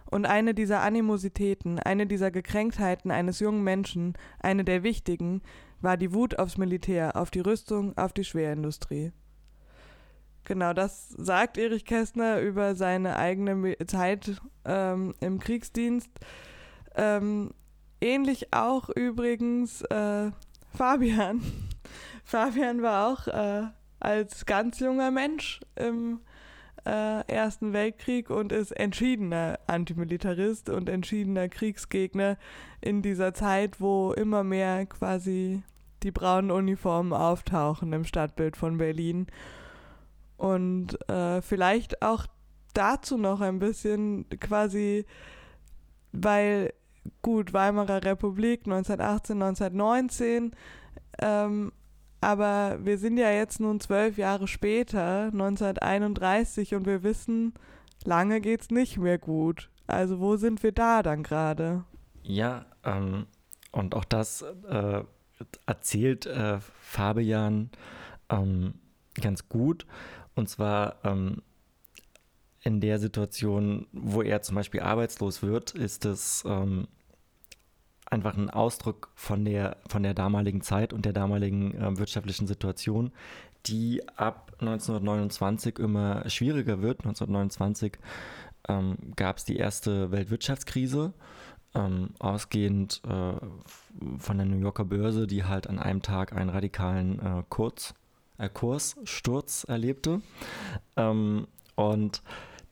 Und 0.10 0.26
eine 0.26 0.56
dieser 0.56 0.82
Animositäten, 0.82 1.78
eine 1.78 2.08
dieser 2.08 2.32
Gekränktheiten 2.32 3.12
eines 3.12 3.40
jungen 3.40 3.64
Menschen, 3.64 4.18
eine 4.40 4.64
der 4.64 4.82
wichtigen, 4.82 5.44
war 5.80 5.96
die 5.96 6.12
Wut 6.12 6.40
aufs 6.40 6.58
Militär, 6.58 7.16
auf 7.16 7.30
die 7.30 7.42
Rüstung, 7.42 7.96
auf 8.00 8.14
die 8.14 8.24
Schwerindustrie. 8.24 9.12
Genau, 10.44 10.74
das 10.74 11.10
sagt 11.10 11.60
Erich 11.60 11.86
Kästner 11.86 12.40
über 12.40 12.74
seine 12.74 13.16
eigene 13.16 13.78
Zeit 13.86 14.42
ähm, 14.66 15.14
im 15.20 15.38
Kriegsdienst. 15.38 16.10
Ähm, 16.96 17.52
Ähnlich 18.02 18.52
auch 18.52 18.90
übrigens 18.90 19.84
äh, 19.84 20.32
Fabian. 20.76 21.42
Fabian 22.24 22.82
war 22.82 23.14
auch 23.14 23.28
äh, 23.28 23.68
als 24.00 24.48
ganz 24.48 24.80
junger 24.80 25.12
Mensch 25.12 25.60
im 25.76 26.20
äh, 26.84 27.24
Ersten 27.28 27.74
Weltkrieg 27.74 28.32
und 28.32 28.52
ist 28.52 28.72
entschiedener 28.72 29.60
Antimilitarist 29.68 30.70
und 30.70 30.90
entschiedener 30.90 31.48
Kriegsgegner 31.48 32.38
in 32.82 33.04
dieser 33.04 33.36
Zeit, 33.36 33.80
wo 33.80 34.14
immer 34.14 34.44
mehr 34.44 34.88
quasi 34.88 35.62
die 36.02 36.12
braunen 36.12 36.50
Uniformen 36.50 37.14
auftauchen 37.14 37.94
im 37.94 38.06
Stadtbild 38.06 38.58
von 38.58 38.80
Berlin. 38.80 39.28
Und 40.38 40.98
äh, 41.08 41.44
vielleicht 41.44 42.02
auch 42.02 42.26
dazu 42.74 43.18
noch 43.18 43.42
ein 43.42 43.60
bisschen 43.60 44.28
quasi, 44.40 45.06
weil 46.12 46.74
gut, 47.22 47.54
Weimarer 47.54 48.04
Republik 48.04 48.62
1918, 48.66 49.42
1919. 49.42 50.52
Ähm, 51.20 51.72
aber 52.22 52.78
wir 52.84 52.98
sind 52.98 53.18
ja 53.18 53.32
jetzt 53.32 53.60
nun 53.60 53.80
zwölf 53.80 54.18
Jahre 54.18 54.48
später, 54.48 55.30
1931, 55.32 56.76
und 56.76 56.86
wir 56.86 57.04
wissen, 57.04 57.54
lange 58.06 58.42
geht's 58.42 58.70
nicht 58.70 58.98
mehr 58.98 59.18
gut. 59.18 59.70
Also 59.88 60.20
wo 60.20 60.38
sind 60.38 60.62
wir 60.64 60.72
da 60.72 61.02
dann 61.02 61.24
gerade? 61.24 61.84
Ja, 62.24 62.66
ähm, 62.84 63.26
und 63.72 63.96
auch 63.96 64.06
das 64.06 64.44
äh, 64.70 65.04
erzählt 65.66 66.26
äh, 66.28 66.60
Fabian 66.60 67.72
ähm, 68.30 68.76
ganz 69.20 69.50
gut. 69.50 69.86
Und 70.36 70.50
zwar 70.50 70.98
ähm, 71.04 71.42
in 72.64 72.80
der 72.80 73.00
Situation, 73.00 73.88
wo 73.92 74.22
er 74.22 74.42
zum 74.42 74.56
Beispiel 74.56 74.82
arbeitslos 74.82 75.42
wird, 75.42 75.72
ist 75.72 76.06
es 76.06 76.44
ähm, 76.46 76.88
einfach 78.06 78.38
ein 78.38 78.50
Ausdruck 78.50 79.10
von 79.16 79.46
der, 79.46 79.78
von 79.88 80.04
der 80.04 80.14
damaligen 80.14 80.62
Zeit 80.62 80.94
und 80.94 81.06
der 81.06 81.14
damaligen 81.14 81.74
äh, 81.76 81.98
wirtschaftlichen 81.98 82.46
Situation, 82.46 83.12
die 83.66 84.08
ab 84.16 84.52
1929 84.60 85.80
immer 85.80 86.30
schwieriger 86.30 86.82
wird. 86.82 87.00
1929 87.00 87.94
ähm, 88.68 88.98
gab 89.16 89.38
es 89.38 89.46
die 89.46 89.58
erste 89.58 90.12
Weltwirtschaftskrise, 90.12 91.14
ähm, 91.74 92.10
ausgehend 92.20 93.02
äh, 93.08 93.34
von 94.18 94.38
der 94.38 94.46
New 94.46 94.60
Yorker 94.60 94.86
Börse, 94.86 95.26
die 95.26 95.46
halt 95.46 95.68
an 95.68 95.80
einem 95.80 96.02
Tag 96.02 96.34
einen 96.34 96.50
radikalen 96.50 97.20
äh, 97.20 97.44
Kurz, 97.50 97.94
äh, 98.38 98.50
Kurssturz 98.50 99.64
erlebte. 99.64 100.22
Ähm, 100.98 101.48
und 101.76 102.22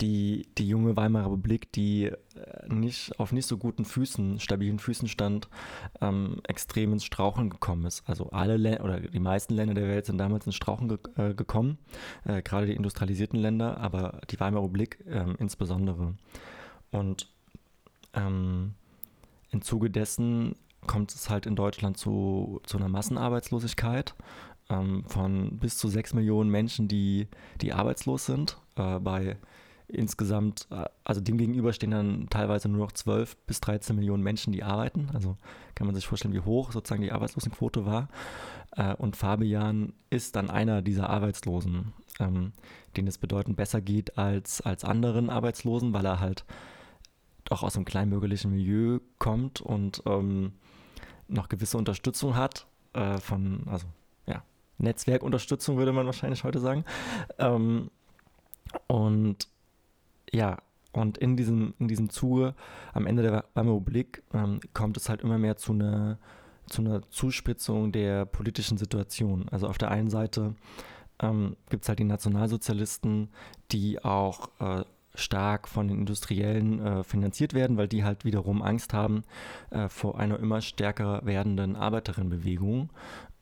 die, 0.02 0.48
die 0.58 0.68
junge 0.68 0.96
Weimarer 0.96 1.32
Republik, 1.32 1.72
die 1.74 2.06
äh, 2.06 2.16
nicht 2.68 3.20
auf 3.20 3.32
nicht 3.32 3.46
so 3.46 3.58
guten 3.58 3.86
Füßen, 3.86 4.40
stabilen 4.40 4.80
Füßen 4.80 5.08
stand, 5.08 5.50
ähm, 6.02 6.42
extrem 6.48 6.94
ins 6.94 7.04
Strauchen 7.04 7.50
gekommen 7.50 7.86
ist. 7.86 8.04
Also 8.08 8.30
alle 8.30 8.58
Länder 8.58 8.84
oder 8.84 9.00
die 9.00 9.20
meisten 9.20 9.54
Länder 9.54 9.74
der 9.74 9.88
Welt 9.88 10.06
sind 10.06 10.18
damals 10.18 10.46
ins 10.46 10.56
Strauchen 10.56 10.88
ge 10.88 10.98
äh, 11.18 11.34
gekommen, 11.34 11.78
äh, 12.26 12.42
gerade 12.42 12.68
die 12.68 12.76
industrialisierten 12.76 13.40
Länder, 13.40 13.78
aber 13.78 14.22
die 14.30 14.40
Weimarer 14.40 14.64
Republik 14.64 15.04
äh, 15.08 15.26
insbesondere. 15.38 16.16
Und 16.92 17.28
ähm, 18.14 18.74
im 19.52 19.62
Zuge 19.62 19.90
dessen 19.90 20.56
kommt 20.88 21.14
es 21.14 21.30
halt 21.30 21.46
in 21.46 21.56
Deutschland 21.56 21.98
zu, 21.98 22.62
zu 22.66 22.78
einer 22.78 22.88
Massenarbeitslosigkeit 22.88 24.16
ähm, 24.70 25.04
von 25.08 25.58
bis 25.60 25.78
zu 25.78 25.88
sechs 25.90 26.14
Millionen 26.14 26.50
Menschen, 26.50 26.88
die, 26.88 27.28
die 27.62 27.74
arbeitslos 27.74 28.26
sind. 28.26 28.58
Äh, 28.76 29.00
bei 29.00 29.38
insgesamt, 29.90 30.68
äh, 30.72 30.86
also 31.04 31.22
dem 31.22 31.38
gegenüber 31.38 31.74
stehen 31.74 31.92
dann 31.92 32.28
teilweise 32.30 32.70
nur 32.70 32.80
noch 32.80 32.92
12 32.92 33.36
bis 33.48 33.60
13 33.62 33.96
Millionen 33.96 34.24
Menschen, 34.24 34.54
die 34.54 34.64
arbeiten. 34.64 35.10
Also 35.14 35.38
kann 35.76 35.88
man 35.88 35.96
sich 35.96 36.08
vorstellen, 36.08 36.34
wie 36.34 36.42
hoch 36.42 36.72
sozusagen 36.72 37.02
die 37.02 37.12
Arbeitslosenquote 37.12 37.86
war. 37.86 38.10
Äh, 38.76 38.96
und 38.96 39.16
Fabian 39.16 39.94
ist 40.10 40.36
dann 40.36 40.50
einer 40.50 40.82
dieser 40.82 41.10
Arbeitslosen, 41.10 41.94
ähm, 42.20 42.54
denen 42.96 43.08
es 43.08 43.18
bedeutend 43.18 43.58
besser 43.58 43.82
geht 43.82 44.18
als, 44.18 44.62
als 44.62 44.84
anderen 44.84 45.30
Arbeitslosen, 45.30 45.94
weil 45.94 46.06
er 46.06 46.20
halt 46.20 46.46
auch 47.50 47.64
aus 47.64 47.76
einem 47.76 47.86
kleinbürgerlichen 47.86 48.52
Milieu 48.52 49.00
kommt 49.18 49.60
und 49.60 50.04
ähm, 50.06 50.54
noch 51.28 51.50
gewisse 51.50 51.78
Unterstützung 51.78 52.36
hat 52.36 52.68
äh, 52.94 53.18
von, 53.18 53.64
also 53.68 53.88
ja, 54.28 54.44
Netzwerkunterstützung 54.78 55.78
würde 55.78 55.94
man 55.94 56.06
wahrscheinlich 56.06 56.44
heute 56.44 56.60
sagen. 56.60 56.86
Ähm, 57.40 57.90
und 58.88 59.48
ja, 60.34 60.58
und 60.92 61.18
in 61.18 61.38
diesem, 61.38 61.74
in 61.80 61.88
diesem 61.88 62.10
Zuge, 62.10 62.56
am 62.94 63.06
Ende 63.06 63.22
der 63.24 63.46
Republik, 63.56 64.24
ähm, 64.34 64.60
kommt 64.74 64.98
es 64.98 65.08
halt 65.08 65.22
immer 65.22 65.38
mehr 65.38 65.56
zu 65.56 65.74
einer, 65.74 66.18
zu 66.68 66.82
einer 66.82 67.08
Zuspitzung 67.10 67.92
der 67.92 68.26
politischen 68.26 68.78
Situation. 68.78 69.48
Also 69.50 69.68
auf 69.68 69.78
der 69.78 69.92
einen 69.92 70.10
Seite 70.10 70.56
ähm, 71.22 71.56
gibt 71.70 71.84
es 71.84 71.90
halt 71.90 72.00
die 72.00 72.06
Nationalsozialisten, 72.06 73.30
die 73.72 74.04
auch 74.04 74.50
äh, 74.60 74.84
stark 75.16 75.68
von 75.68 75.88
den 75.88 76.00
Industriellen 76.00 76.80
äh, 76.80 77.04
finanziert 77.04 77.54
werden, 77.54 77.78
weil 77.78 77.88
die 77.88 78.04
halt 78.04 78.26
wiederum 78.26 78.62
Angst 78.62 78.94
haben 78.94 79.24
äh, 79.70 79.90
vor 79.90 80.20
einer 80.20 80.40
immer 80.40 80.62
stärker 80.62 81.22
werdenden 81.24 81.76
Arbeiterinnenbewegung, 81.76 82.90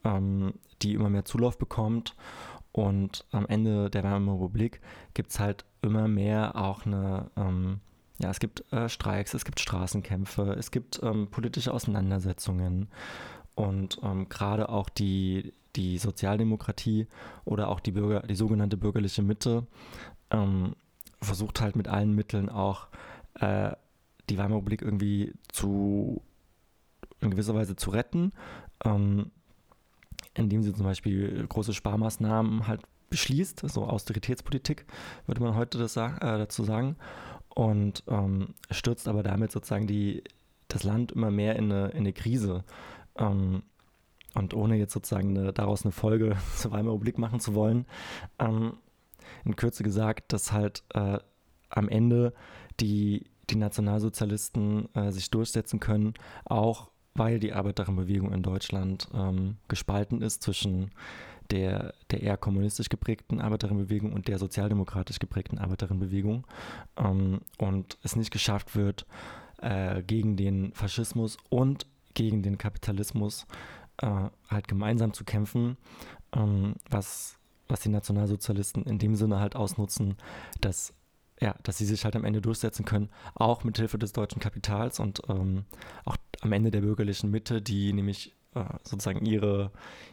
ähm, 0.04 0.54
die 0.82 0.94
immer 0.94 1.10
mehr 1.10 1.24
Zulauf 1.24 1.58
bekommt. 1.58 2.14
Und 2.72 3.24
am 3.32 3.46
Ende 3.46 3.90
der 3.90 4.04
Weimarer 4.04 4.36
Republik 4.36 4.80
gibt 5.14 5.30
es 5.30 5.40
halt 5.40 5.64
immer 5.82 6.08
mehr 6.08 6.56
auch 6.56 6.86
eine, 6.86 7.30
ähm, 7.36 7.80
ja, 8.18 8.30
es 8.30 8.40
gibt 8.40 8.70
äh, 8.72 8.88
Streiks, 8.88 9.34
es 9.34 9.44
gibt 9.44 9.60
Straßenkämpfe, 9.60 10.54
es 10.58 10.70
gibt 10.70 11.00
ähm, 11.02 11.28
politische 11.30 11.72
Auseinandersetzungen. 11.72 12.88
Und 13.54 13.98
ähm, 14.02 14.28
gerade 14.28 14.68
auch 14.68 14.88
die, 14.88 15.54
die 15.76 15.98
Sozialdemokratie 15.98 17.08
oder 17.44 17.68
auch 17.68 17.80
die 17.80 17.92
Bürger, 17.92 18.20
die 18.26 18.36
sogenannte 18.36 18.76
bürgerliche 18.76 19.22
Mitte 19.22 19.66
ähm, 20.30 20.76
versucht 21.20 21.60
halt 21.60 21.74
mit 21.74 21.88
allen 21.88 22.14
Mitteln 22.14 22.48
auch 22.48 22.88
äh, 23.34 23.72
die 24.28 24.38
Weimarer 24.38 24.58
Republik 24.58 24.82
irgendwie 24.82 25.32
zu 25.48 26.22
in 27.20 27.30
gewisser 27.30 27.54
Weise 27.54 27.76
zu 27.76 27.90
retten, 27.90 28.32
ähm, 28.84 29.30
indem 30.38 30.62
sie 30.62 30.72
zum 30.72 30.84
Beispiel 30.84 31.46
große 31.46 31.74
Sparmaßnahmen 31.74 32.66
halt 32.66 32.82
beschließt, 33.10 33.60
so 33.68 33.84
Austeritätspolitik, 33.84 34.86
würde 35.26 35.42
man 35.42 35.54
heute 35.54 35.78
das 35.78 35.96
äh, 35.96 36.10
dazu 36.20 36.64
sagen, 36.64 36.96
und 37.48 38.04
ähm, 38.06 38.54
stürzt 38.70 39.08
aber 39.08 39.22
damit 39.22 39.50
sozusagen 39.50 39.86
die, 39.86 40.22
das 40.68 40.84
Land 40.84 41.12
immer 41.12 41.30
mehr 41.30 41.56
in 41.56 41.72
eine, 41.72 41.88
in 41.88 41.98
eine 41.98 42.12
Krise. 42.12 42.64
Ähm, 43.16 43.62
und 44.34 44.54
ohne 44.54 44.76
jetzt 44.76 44.92
sozusagen 44.92 45.36
eine, 45.36 45.52
daraus 45.52 45.84
eine 45.84 45.92
Folge 45.92 46.36
zur 46.56 46.70
Weimarer 46.70 46.94
Republik 46.94 47.18
machen 47.18 47.40
zu 47.40 47.54
wollen, 47.54 47.86
ähm, 48.38 48.74
in 49.44 49.56
Kürze 49.56 49.82
gesagt, 49.82 50.32
dass 50.32 50.52
halt 50.52 50.84
äh, 50.94 51.18
am 51.70 51.88
Ende 51.88 52.32
die, 52.80 53.24
die 53.50 53.56
Nationalsozialisten 53.56 54.94
äh, 54.94 55.10
sich 55.10 55.30
durchsetzen 55.30 55.80
können, 55.80 56.14
auch 56.44 56.90
weil 57.18 57.38
die 57.38 57.52
Arbeiterinnenbewegung 57.52 58.32
in 58.32 58.42
Deutschland 58.42 59.08
ähm, 59.14 59.56
gespalten 59.68 60.22
ist 60.22 60.42
zwischen 60.42 60.90
der, 61.50 61.94
der 62.10 62.22
eher 62.22 62.36
kommunistisch 62.36 62.88
geprägten 62.88 63.40
Arbeiterinnenbewegung 63.40 64.12
und 64.12 64.28
der 64.28 64.38
sozialdemokratisch 64.38 65.18
geprägten 65.18 65.58
Arbeiterinnenbewegung 65.58 66.46
ähm, 66.96 67.40
und 67.58 67.98
es 68.02 68.16
nicht 68.16 68.30
geschafft 68.30 68.76
wird, 68.76 69.06
äh, 69.60 70.02
gegen 70.02 70.36
den 70.36 70.72
Faschismus 70.72 71.38
und 71.48 71.86
gegen 72.14 72.42
den 72.42 72.58
Kapitalismus 72.58 73.46
äh, 73.98 74.28
halt 74.48 74.68
gemeinsam 74.68 75.12
zu 75.12 75.24
kämpfen, 75.24 75.76
ähm, 76.34 76.74
was, 76.90 77.38
was 77.68 77.80
die 77.80 77.88
Nationalsozialisten 77.88 78.84
in 78.84 78.98
dem 78.98 79.14
Sinne 79.14 79.40
halt 79.40 79.56
ausnutzen, 79.56 80.16
dass 80.60 80.94
ja, 81.40 81.54
dass 81.62 81.78
sie 81.78 81.86
sich 81.86 82.04
halt 82.04 82.16
am 82.16 82.24
Ende 82.24 82.40
durchsetzen 82.40 82.84
können, 82.84 83.10
auch 83.34 83.64
mit 83.64 83.78
Hilfe 83.78 83.98
des 83.98 84.12
deutschen 84.12 84.40
Kapitals 84.40 85.00
und 85.00 85.22
ähm, 85.28 85.64
auch 86.04 86.16
am 86.40 86.52
Ende 86.52 86.70
der 86.70 86.80
bürgerlichen 86.80 87.30
Mitte, 87.30 87.62
die 87.62 87.92
nämlich 87.92 88.34
äh, 88.54 88.64
sozusagen 88.82 89.24
ihre, 89.24 89.70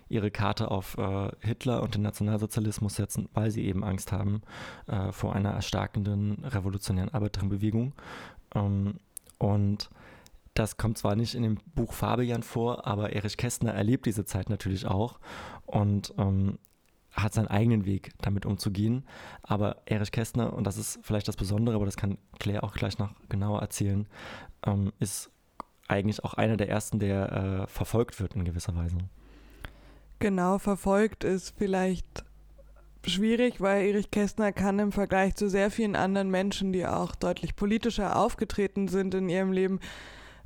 ihre 0.09 0.31
Karte 0.31 0.69
auf 0.71 0.97
äh, 0.97 1.29
Hitler 1.39 1.81
und 1.83 1.95
den 1.95 2.01
Nationalsozialismus 2.01 2.95
setzen, 2.95 3.29
weil 3.33 3.51
sie 3.51 3.65
eben 3.65 3.83
Angst 3.83 4.11
haben 4.11 4.41
äh, 4.87 5.11
vor 5.11 5.35
einer 5.35 5.51
erstarkenden 5.51 6.43
revolutionären 6.43 7.13
Arbeiterinnenbewegung. 7.13 7.93
Ähm, 8.53 8.99
und 9.37 9.89
das 10.53 10.77
kommt 10.77 10.97
zwar 10.97 11.15
nicht 11.15 11.35
in 11.35 11.43
dem 11.43 11.57
Buch 11.75 11.93
Fabian 11.93 12.43
vor, 12.43 12.87
aber 12.87 13.13
Erich 13.13 13.37
Kästner 13.37 13.73
erlebt 13.73 14.05
diese 14.05 14.25
Zeit 14.25 14.49
natürlich 14.49 14.85
auch 14.85 15.19
und 15.65 16.13
ähm, 16.17 16.57
hat 17.15 17.33
seinen 17.33 17.47
eigenen 17.47 17.85
Weg, 17.85 18.11
damit 18.21 18.45
umzugehen. 18.45 19.05
Aber 19.41 19.77
Erich 19.85 20.11
Kästner, 20.11 20.53
und 20.53 20.65
das 20.65 20.77
ist 20.77 20.99
vielleicht 21.01 21.27
das 21.27 21.37
Besondere, 21.37 21.75
aber 21.75 21.85
das 21.85 21.97
kann 21.97 22.17
Claire 22.39 22.63
auch 22.63 22.73
gleich 22.73 22.97
noch 22.99 23.13
genauer 23.29 23.61
erzählen, 23.61 24.07
ähm, 24.65 24.91
ist 24.99 25.31
eigentlich 25.87 26.23
auch 26.23 26.33
einer 26.33 26.57
der 26.57 26.69
ersten, 26.69 26.99
der 26.99 27.31
äh, 27.31 27.67
verfolgt 27.67 28.19
wird 28.19 28.35
in 28.35 28.43
gewisser 28.43 28.75
Weise. 28.75 28.97
Genau, 30.19 30.57
verfolgt 30.57 31.23
ist 31.23 31.53
vielleicht 31.57 32.25
schwierig, 33.05 33.61
weil 33.61 33.85
Erich 33.85 34.11
Kästner 34.11 34.51
kann 34.51 34.79
im 34.79 34.91
Vergleich 34.91 35.35
zu 35.35 35.49
sehr 35.49 35.69
vielen 35.69 35.95
anderen 35.95 36.29
Menschen, 36.29 36.73
die 36.73 36.85
auch 36.85 37.15
deutlich 37.15 37.55
politischer 37.55 38.15
aufgetreten 38.15 38.87
sind 38.87 39.13
in 39.13 39.29
ihrem 39.29 39.51
Leben, 39.51 39.79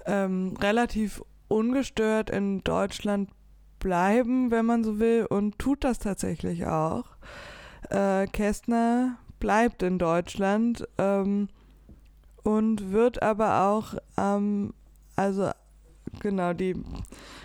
ähm, 0.06 0.56
relativ 0.60 1.24
ungestört 1.48 2.30
in 2.30 2.64
Deutschland 2.64 3.30
bleiben, 3.80 4.52
wenn 4.52 4.66
man 4.66 4.84
so 4.84 5.00
will, 5.00 5.26
und 5.30 5.58
tut 5.60 5.84
das 5.84 6.00
tatsächlich 6.00 6.66
auch. 6.66 7.06
Äh, 7.90 8.28
Kästner 8.28 9.18
bleibt 9.40 9.84
in 9.84 9.98
Deutschland 10.00 10.88
ähm, 10.98 11.50
und 12.44 12.92
wird 12.92 13.24
aber 13.24 13.64
auch 13.64 13.96
ähm, 14.18 14.74
also 15.20 15.52
genau, 16.22 16.54
die 16.54 16.82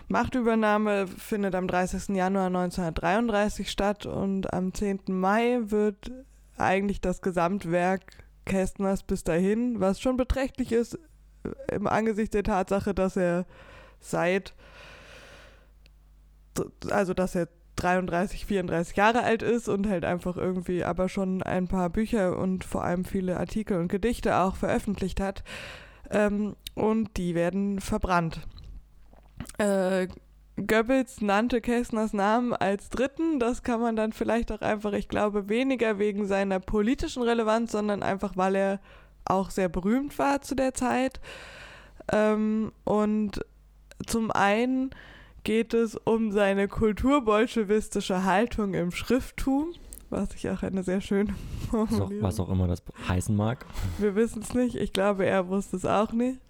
Machtübernahme 0.07 1.09
findet 1.09 1.57
am 1.57 1.67
30. 1.67 2.15
Januar 2.15 2.47
1933 2.47 3.69
statt 3.69 4.07
und 4.07 4.53
am 4.53 4.73
10. 4.73 5.01
Mai 5.09 5.59
wird 5.63 6.13
eigentlich 6.57 7.01
das 7.01 7.21
Gesamtwerk 7.21 8.03
Kästners 8.45 9.03
bis 9.03 9.25
dahin, 9.25 9.81
was 9.81 10.01
schon 10.01 10.17
beträchtlich 10.17 10.71
ist 10.71 10.99
im 11.73 11.89
Angesicht 11.89 12.33
der 12.33 12.45
Tatsache, 12.45 12.95
dass 12.95 13.17
er 13.17 13.45
seit, 13.99 14.55
also 16.91 17.15
dass 17.15 17.35
er 17.35 17.49
33, 17.77 18.47
34 18.47 18.97
Jahre 18.97 19.23
alt 19.23 19.43
ist 19.43 19.69
und 19.69 19.89
halt 19.89 20.05
einfach 20.05 20.37
irgendwie 20.37 20.85
aber 20.85 21.09
schon 21.09 21.43
ein 21.43 21.67
paar 21.67 21.91
Bücher 21.91 22.39
und 22.39 22.65
vor 22.65 22.85
allem 22.85 23.05
viele 23.05 23.39
Artikel 23.39 23.79
und 23.79 23.89
Gedichte 23.89 24.37
auch 24.37 24.55
veröffentlicht 24.55 25.21
hat, 25.21 25.43
ähm, 26.11 26.57
und 26.75 27.17
die 27.17 27.35
werden 27.35 27.81
verbrannt. 27.81 28.41
Äh, 29.59 30.09
Goebbels 30.57 31.21
nannte 31.21 31.61
Kästners 31.61 32.13
Namen 32.13 32.53
als 32.53 32.89
dritten. 32.89 33.41
Das 33.41 33.63
kann 33.63 33.81
man 33.81 33.97
dann 33.97 34.13
vielleicht 34.13 34.53
auch 34.53 34.61
einfach, 34.61 34.93
ich 34.93 35.09
glaube, 35.09 35.49
weniger 35.49 35.99
wegen 35.99 36.27
seiner 36.27 36.61
politischen 36.61 37.23
Relevanz, 37.23 37.73
sondern 37.73 38.03
einfach, 38.03 38.37
weil 38.37 38.55
er 38.55 38.81
auch 39.25 39.51
sehr 39.51 39.69
berühmt 39.69 40.19
war 40.19 40.43
zu 40.43 40.55
der 40.55 40.75
Zeit. 40.75 41.21
Ähm, 42.13 42.73
und 42.85 43.41
zum 44.07 44.31
einen 44.31 44.91
geht 45.45 45.75
es 45.75 45.95
um 45.97 46.33
seine 46.33 46.69
kulturbolschewistische 46.69 48.25
Haltung 48.25 48.75
im 48.75 48.91
Schrifttum, 48.91 49.75
was 50.11 50.35
ich 50.35 50.49
auch 50.49 50.63
eine 50.63 50.83
sehr 50.83 51.01
schöne 51.01 51.35
Formulierung... 51.71 52.23
Was 52.23 52.41
auch 52.41 52.51
immer 52.51 52.67
das 52.67 52.83
heißen 53.09 53.37
mag. 53.37 53.65
Wir 53.99 54.17
wissen 54.17 54.43
es 54.43 54.55
nicht. 54.55 54.75
Ich 54.75 54.93
glaube, 54.93 55.27
er 55.27 55.49
wusste 55.49 55.77
es 55.77 55.85
auch 55.85 56.13
nicht. 56.13 56.41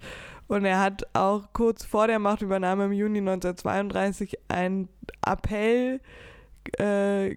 Und 0.47 0.65
er 0.65 0.81
hat 0.81 1.05
auch 1.15 1.49
kurz 1.53 1.85
vor 1.85 2.07
der 2.07 2.19
Machtübernahme 2.19 2.87
im 2.87 2.93
Juni 2.93 3.19
1932 3.19 4.39
einen 4.49 4.89
Appell 5.27 6.01
äh, 6.79 7.37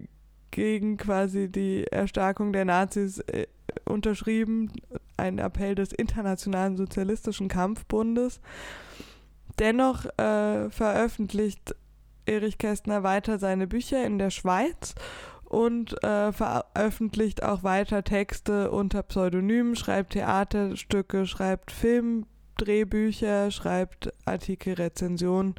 gegen 0.50 0.96
quasi 0.96 1.50
die 1.50 1.84
Erstarkung 1.84 2.52
der 2.52 2.66
Nazis 2.66 3.18
äh, 3.20 3.46
unterschrieben, 3.84 4.72
ein 5.16 5.38
Appell 5.38 5.74
des 5.74 5.92
Internationalen 5.92 6.76
Sozialistischen 6.76 7.48
Kampfbundes. 7.48 8.40
Dennoch 9.58 10.04
äh, 10.18 10.70
veröffentlicht 10.70 11.74
Erich 12.26 12.58
Kästner 12.58 13.02
weiter 13.02 13.38
seine 13.38 13.66
Bücher 13.66 14.04
in 14.04 14.18
der 14.18 14.30
Schweiz 14.30 14.94
und 15.44 16.02
äh, 16.04 16.30
veröffentlicht 16.32 17.42
auch 17.42 17.62
weiter 17.62 18.04
Texte 18.04 18.70
unter 18.70 19.02
Pseudonymen, 19.02 19.76
schreibt 19.76 20.12
Theaterstücke, 20.12 21.26
schreibt 21.26 21.70
Filmdrehbücher, 21.70 23.50
schreibt 23.50 24.12
Artikel, 24.26 24.74
Rezensionen. 24.74 25.54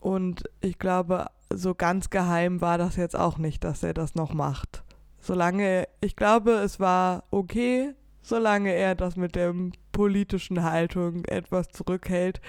Und 0.00 0.44
ich 0.60 0.78
glaube, 0.78 1.26
so 1.50 1.74
ganz 1.74 2.08
geheim 2.08 2.60
war 2.62 2.78
das 2.78 2.96
jetzt 2.96 3.14
auch 3.14 3.36
nicht, 3.36 3.62
dass 3.64 3.82
er 3.82 3.92
das 3.92 4.14
noch 4.14 4.32
macht. 4.32 4.82
Solange, 5.20 5.86
ich 6.00 6.16
glaube, 6.16 6.52
es 6.52 6.80
war 6.80 7.24
okay, 7.30 7.94
solange 8.22 8.72
er 8.72 8.94
das 8.94 9.16
mit 9.16 9.36
der 9.36 9.54
politischen 9.92 10.62
Haltung 10.62 11.24
etwas 11.26 11.68
zurückhält. 11.68 12.40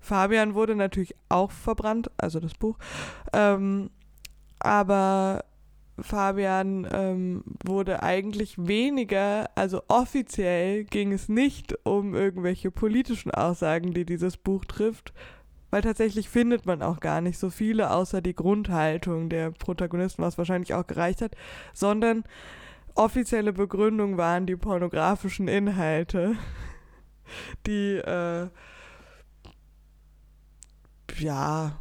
Fabian 0.00 0.54
wurde 0.54 0.74
natürlich 0.74 1.14
auch 1.28 1.50
verbrannt, 1.50 2.10
also 2.16 2.40
das 2.40 2.54
Buch. 2.54 2.78
Ähm, 3.32 3.90
aber 4.58 5.44
Fabian 6.00 6.86
ähm, 6.92 7.44
wurde 7.64 8.02
eigentlich 8.02 8.54
weniger, 8.58 9.50
also 9.54 9.82
offiziell 9.88 10.84
ging 10.84 11.12
es 11.12 11.28
nicht 11.28 11.74
um 11.84 12.14
irgendwelche 12.14 12.70
politischen 12.70 13.30
Aussagen, 13.30 13.92
die 13.92 14.04
dieses 14.04 14.36
Buch 14.36 14.64
trifft, 14.64 15.12
weil 15.70 15.82
tatsächlich 15.82 16.28
findet 16.28 16.66
man 16.66 16.82
auch 16.82 17.00
gar 17.00 17.20
nicht 17.20 17.38
so 17.38 17.50
viele, 17.50 17.90
außer 17.90 18.20
die 18.20 18.34
Grundhaltung 18.34 19.28
der 19.28 19.50
Protagonisten, 19.50 20.22
was 20.22 20.38
wahrscheinlich 20.38 20.74
auch 20.74 20.86
gereicht 20.86 21.20
hat, 21.20 21.34
sondern 21.74 22.24
offizielle 22.94 23.52
Begründung 23.52 24.16
waren 24.16 24.46
die 24.46 24.56
pornografischen 24.56 25.48
Inhalte, 25.48 26.36
die 27.66 27.96
äh, 27.96 28.48
ja, 31.18 31.76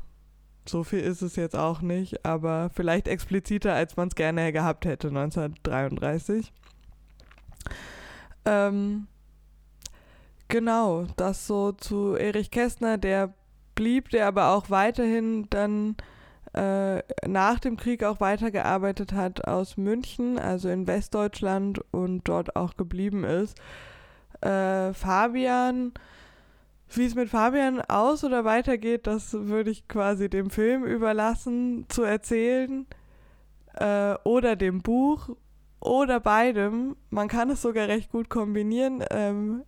so 0.67 0.83
viel 0.83 0.99
ist 0.99 1.21
es 1.21 1.35
jetzt 1.35 1.55
auch 1.55 1.81
nicht, 1.81 2.25
aber 2.25 2.69
vielleicht 2.73 3.07
expliziter, 3.07 3.73
als 3.73 3.95
man 3.95 4.09
es 4.09 4.15
gerne 4.15 4.51
gehabt 4.51 4.85
hätte 4.85 5.07
1933. 5.09 6.51
Ähm, 8.45 9.07
genau, 10.47 11.05
das 11.15 11.47
so 11.47 11.71
zu 11.71 12.15
Erich 12.15 12.51
Kästner, 12.51 12.97
der 12.97 13.33
blieb, 13.75 14.09
der 14.09 14.27
aber 14.27 14.51
auch 14.51 14.69
weiterhin 14.69 15.47
dann 15.49 15.95
äh, 16.53 17.03
nach 17.27 17.59
dem 17.59 17.77
Krieg 17.77 18.03
auch 18.03 18.19
weitergearbeitet 18.19 19.13
hat 19.13 19.47
aus 19.47 19.77
München, 19.77 20.39
also 20.39 20.69
in 20.69 20.87
Westdeutschland 20.87 21.79
und 21.91 22.27
dort 22.27 22.55
auch 22.55 22.75
geblieben 22.75 23.23
ist. 23.23 23.59
Äh, 24.41 24.93
Fabian 24.93 25.93
wie 26.89 27.05
es 27.05 27.15
mit 27.15 27.29
Fabian 27.29 27.81
aus 27.81 28.23
oder 28.23 28.45
weitergeht, 28.45 29.07
das 29.07 29.33
würde 29.33 29.71
ich 29.71 29.87
quasi 29.87 30.29
dem 30.29 30.49
Film 30.49 30.85
überlassen 30.85 31.85
zu 31.89 32.03
erzählen 32.03 32.85
äh, 33.73 34.15
oder 34.23 34.55
dem 34.55 34.81
Buch 34.81 35.29
oder 35.79 36.19
beidem. 36.19 36.95
Man 37.09 37.27
kann 37.27 37.49
es 37.49 37.61
sogar 37.61 37.87
recht 37.87 38.11
gut 38.11 38.29
kombinieren. 38.29 39.03
Ähm, 39.11 39.63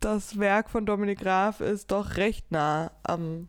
das 0.00 0.38
Werk 0.38 0.70
von 0.70 0.86
Dominik 0.86 1.20
Graf 1.20 1.60
ist 1.60 1.90
doch 1.90 2.16
recht 2.16 2.50
nah 2.52 2.92
am, 3.02 3.48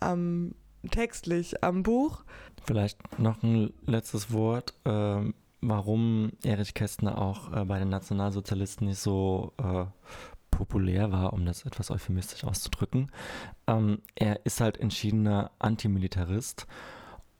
am 0.00 0.54
textlich 0.90 1.62
am 1.62 1.82
Buch. 1.82 2.24
Vielleicht 2.64 3.18
noch 3.18 3.42
ein 3.42 3.72
letztes 3.84 4.32
Wort, 4.32 4.74
äh, 4.84 5.32
warum 5.60 6.32
Erich 6.42 6.74
Kästner 6.74 7.18
auch 7.18 7.52
äh, 7.52 7.64
bei 7.64 7.78
den 7.78 7.90
Nationalsozialisten 7.90 8.86
nicht 8.86 8.98
so 8.98 9.52
äh, 9.58 9.84
populär 10.56 11.12
war, 11.12 11.32
um 11.32 11.44
das 11.44 11.64
etwas 11.64 11.90
euphemistisch 11.90 12.44
auszudrücken. 12.44 13.10
Ähm, 13.66 14.00
er 14.14 14.44
ist 14.44 14.60
halt 14.60 14.78
entschiedener 14.78 15.50
Antimilitarist 15.58 16.66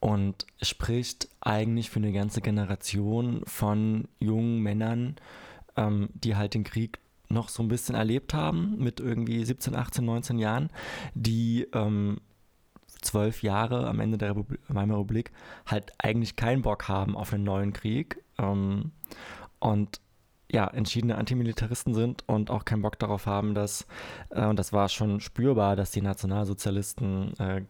und 0.01 0.47
spricht 0.61 1.29
eigentlich 1.41 1.91
für 1.91 1.99
eine 1.99 2.13
ganze 2.13 2.41
Generation 2.41 3.43
von 3.47 4.09
jungen 4.21 4.61
Männern, 4.61 5.17
ähm, 5.77 6.11
die 6.15 6.37
halt 6.37 6.55
den 6.55 6.65
Krieg 6.65 7.01
noch 7.29 7.49
so 7.49 7.63
ein 7.63 7.69
bisschen 7.69 7.95
erlebt 7.95 8.35
haben, 8.35 8.77
mit 8.79 9.01
irgendwie 9.01 9.45
17, 9.45 9.75
18, 9.75 10.05
19 10.05 10.39
Jahren, 10.39 10.71
die 11.15 11.67
ähm, 11.73 12.21
zwölf 13.01 13.43
Jahre 13.43 13.89
am 13.89 14.01
Ende 14.01 14.19
der 14.19 14.31
Republik, 14.31 14.61
Weimarer 14.69 15.01
Republik 15.01 15.33
halt 15.67 15.93
eigentlich 15.99 16.37
keinen 16.37 16.63
Bock 16.63 16.89
haben 16.89 17.17
auf 17.17 17.33
einen 17.33 17.45
neuen 17.45 17.73
Krieg. 17.73 18.23
Ähm, 18.39 18.93
und 19.59 20.01
ja, 20.51 20.67
entschiedene 20.69 21.17
Antimilitaristen 21.17 21.95
sind 21.95 22.25
und 22.29 22.51
auch 22.51 22.65
keinen 22.65 22.83
Bock 22.83 22.99
darauf 22.99 23.27
haben, 23.27 23.55
dass, 23.55 23.87
äh, 24.31 24.47
und 24.47 24.59
das 24.59 24.73
war 24.73 24.89
schon 24.89 25.21
spürbar, 25.21 25.77
dass 25.77 25.91
die 25.91 26.03
Nationalsozialisten 26.03 27.37
äh, 27.39 27.63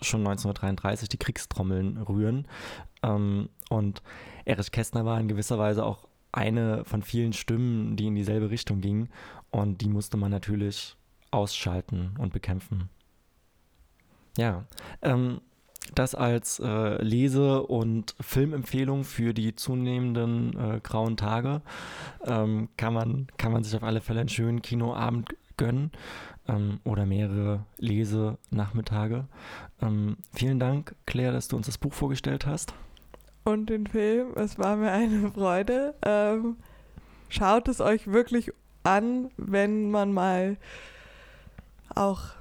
schon 0.00 0.20
1933 0.20 1.08
die 1.08 1.16
Kriegstrommeln 1.16 1.98
rühren. 1.98 2.46
Ähm, 3.02 3.48
und 3.70 4.02
Erich 4.44 4.72
Kästner 4.72 5.04
war 5.04 5.18
in 5.20 5.28
gewisser 5.28 5.58
Weise 5.58 5.84
auch 5.84 6.06
eine 6.32 6.84
von 6.84 7.02
vielen 7.02 7.32
Stimmen, 7.32 7.96
die 7.96 8.06
in 8.06 8.14
dieselbe 8.14 8.50
Richtung 8.50 8.80
gingen. 8.80 9.08
Und 9.50 9.80
die 9.80 9.88
musste 9.88 10.16
man 10.16 10.30
natürlich 10.30 10.96
ausschalten 11.30 12.14
und 12.18 12.32
bekämpfen. 12.32 12.90
Ja, 14.36 14.64
ähm, 15.02 15.40
das 15.94 16.14
als 16.14 16.60
äh, 16.60 17.02
Lese- 17.02 17.62
und 17.62 18.14
Filmempfehlung 18.20 19.04
für 19.04 19.34
die 19.34 19.54
zunehmenden 19.54 20.56
äh, 20.58 20.80
grauen 20.80 21.16
Tage. 21.16 21.62
Ähm, 22.24 22.68
kann, 22.76 22.94
man, 22.94 23.28
kann 23.36 23.52
man 23.52 23.64
sich 23.64 23.74
auf 23.76 23.82
alle 23.82 24.00
Fälle 24.00 24.20
einen 24.20 24.28
schönen 24.28 24.62
Kinoabend 24.62 25.34
gönnen 25.56 25.90
ähm, 26.48 26.80
oder 26.84 27.06
mehrere 27.06 27.64
Lesenachmittage. 27.78 29.26
Ähm, 29.82 30.16
vielen 30.32 30.58
Dank, 30.58 30.94
Claire, 31.06 31.32
dass 31.32 31.48
du 31.48 31.56
uns 31.56 31.66
das 31.66 31.78
Buch 31.78 31.92
vorgestellt 31.92 32.46
hast. 32.46 32.74
Und 33.44 33.70
den 33.70 33.86
Film. 33.86 34.32
Es 34.36 34.58
war 34.58 34.76
mir 34.76 34.90
eine 34.90 35.30
Freude. 35.30 35.94
Ähm, 36.04 36.56
schaut 37.28 37.68
es 37.68 37.80
euch 37.80 38.06
wirklich 38.06 38.52
an, 38.82 39.30
wenn 39.36 39.90
man 39.90 40.12
mal 40.12 40.56
auch 41.94 42.37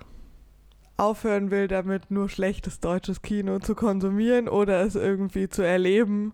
aufhören 0.97 1.51
will, 1.51 1.67
damit 1.67 2.11
nur 2.11 2.29
schlechtes 2.29 2.79
deutsches 2.79 3.21
Kino 3.21 3.59
zu 3.59 3.75
konsumieren 3.75 4.49
oder 4.49 4.81
es 4.81 4.95
irgendwie 4.95 5.47
zu 5.47 5.61
erleben, 5.61 6.33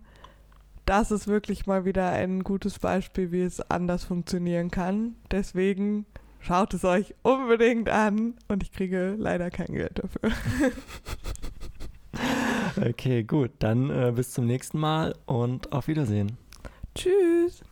das 0.86 1.10
ist 1.10 1.28
wirklich 1.28 1.66
mal 1.66 1.84
wieder 1.84 2.10
ein 2.10 2.44
gutes 2.44 2.78
Beispiel, 2.78 3.32
wie 3.32 3.42
es 3.42 3.60
anders 3.70 4.04
funktionieren 4.04 4.70
kann. 4.70 5.16
Deswegen 5.30 6.04
schaut 6.40 6.74
es 6.74 6.84
euch 6.84 7.14
unbedingt 7.22 7.88
an 7.88 8.34
und 8.48 8.62
ich 8.62 8.72
kriege 8.72 9.14
leider 9.18 9.50
kein 9.50 9.72
Geld 9.72 9.98
dafür. 9.98 10.30
okay, 12.88 13.22
gut. 13.22 13.52
Dann 13.60 13.88
äh, 13.88 14.12
bis 14.14 14.32
zum 14.32 14.46
nächsten 14.46 14.78
Mal 14.78 15.14
und 15.26 15.72
auf 15.72 15.88
Wiedersehen. 15.88 16.36
Tschüss. 16.94 17.62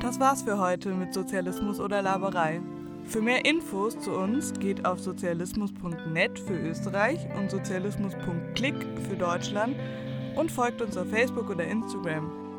Das 0.00 0.18
war's 0.18 0.42
für 0.42 0.58
heute 0.58 0.94
mit 0.94 1.12
Sozialismus 1.12 1.78
oder 1.78 2.00
Laberei. 2.00 2.62
Für 3.04 3.20
mehr 3.20 3.44
Infos 3.44 4.00
zu 4.00 4.12
uns 4.12 4.54
geht 4.54 4.86
auf 4.86 4.98
sozialismus.net 4.98 6.38
für 6.38 6.58
Österreich 6.58 7.18
und 7.38 7.50
sozialismus.click 7.50 8.74
für 9.08 9.16
Deutschland 9.16 9.76
und 10.36 10.50
folgt 10.50 10.80
uns 10.80 10.96
auf 10.96 11.08
Facebook 11.10 11.50
oder 11.50 11.64
Instagram. 11.64 12.49